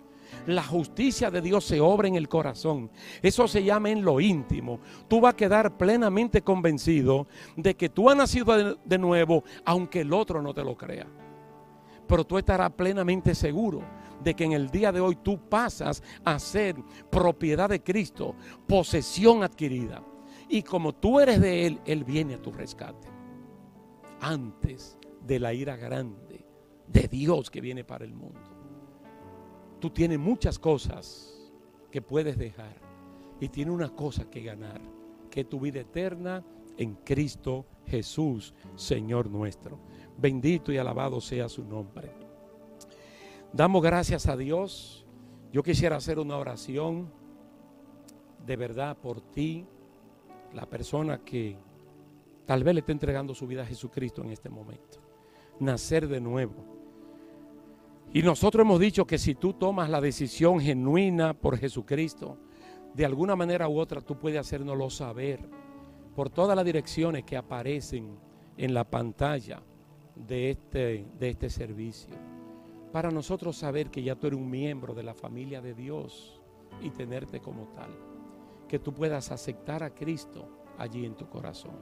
[0.46, 2.90] La justicia de Dios se obra en el corazón.
[3.22, 4.80] Eso se llama en lo íntimo.
[5.08, 7.26] Tú vas a quedar plenamente convencido
[7.56, 11.06] de que tú has nacido de, nuevo, aunque el otro no te lo crea.
[12.06, 13.80] Pero tú estarás plenamente seguro
[14.22, 16.76] de que en el día de hoy tú pasas a ser
[17.08, 18.34] propiedad de Cristo,
[18.66, 20.02] posesión adquirida.
[20.50, 23.08] Y como tú eres de Él, Él viene a tu rescate.
[24.20, 26.46] Antes de la ira grande
[26.86, 28.40] de Dios que viene para el mundo.
[29.80, 31.50] Tú tienes muchas cosas
[31.90, 32.76] que puedes dejar
[33.40, 34.80] y tienes una cosa que ganar,
[35.30, 36.44] que es tu vida eterna
[36.78, 39.78] en Cristo Jesús, Señor nuestro.
[40.16, 42.10] Bendito y alabado sea su nombre.
[43.52, 45.06] Damos gracias a Dios.
[45.52, 47.10] Yo quisiera hacer una oración
[48.46, 49.66] de verdad por ti,
[50.54, 51.56] la persona que
[52.46, 55.05] tal vez le está entregando su vida a Jesucristo en este momento.
[55.60, 56.64] Nacer de nuevo.
[58.12, 62.38] Y nosotros hemos dicho que si tú tomas la decisión genuina por Jesucristo,
[62.94, 65.40] de alguna manera u otra tú puedes hacérnoslo saber
[66.14, 68.18] por todas las direcciones que aparecen
[68.56, 69.62] en la pantalla
[70.14, 72.16] de este, de este servicio
[72.96, 76.40] para nosotros saber que ya tú eres un miembro de la familia de Dios
[76.80, 77.90] y tenerte como tal.
[78.66, 80.48] Que tú puedas aceptar a Cristo
[80.78, 81.76] allí en tu corazón.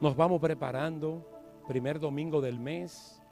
[0.00, 1.24] Nos vamos preparando,
[1.70, 3.19] primer domingo del mes,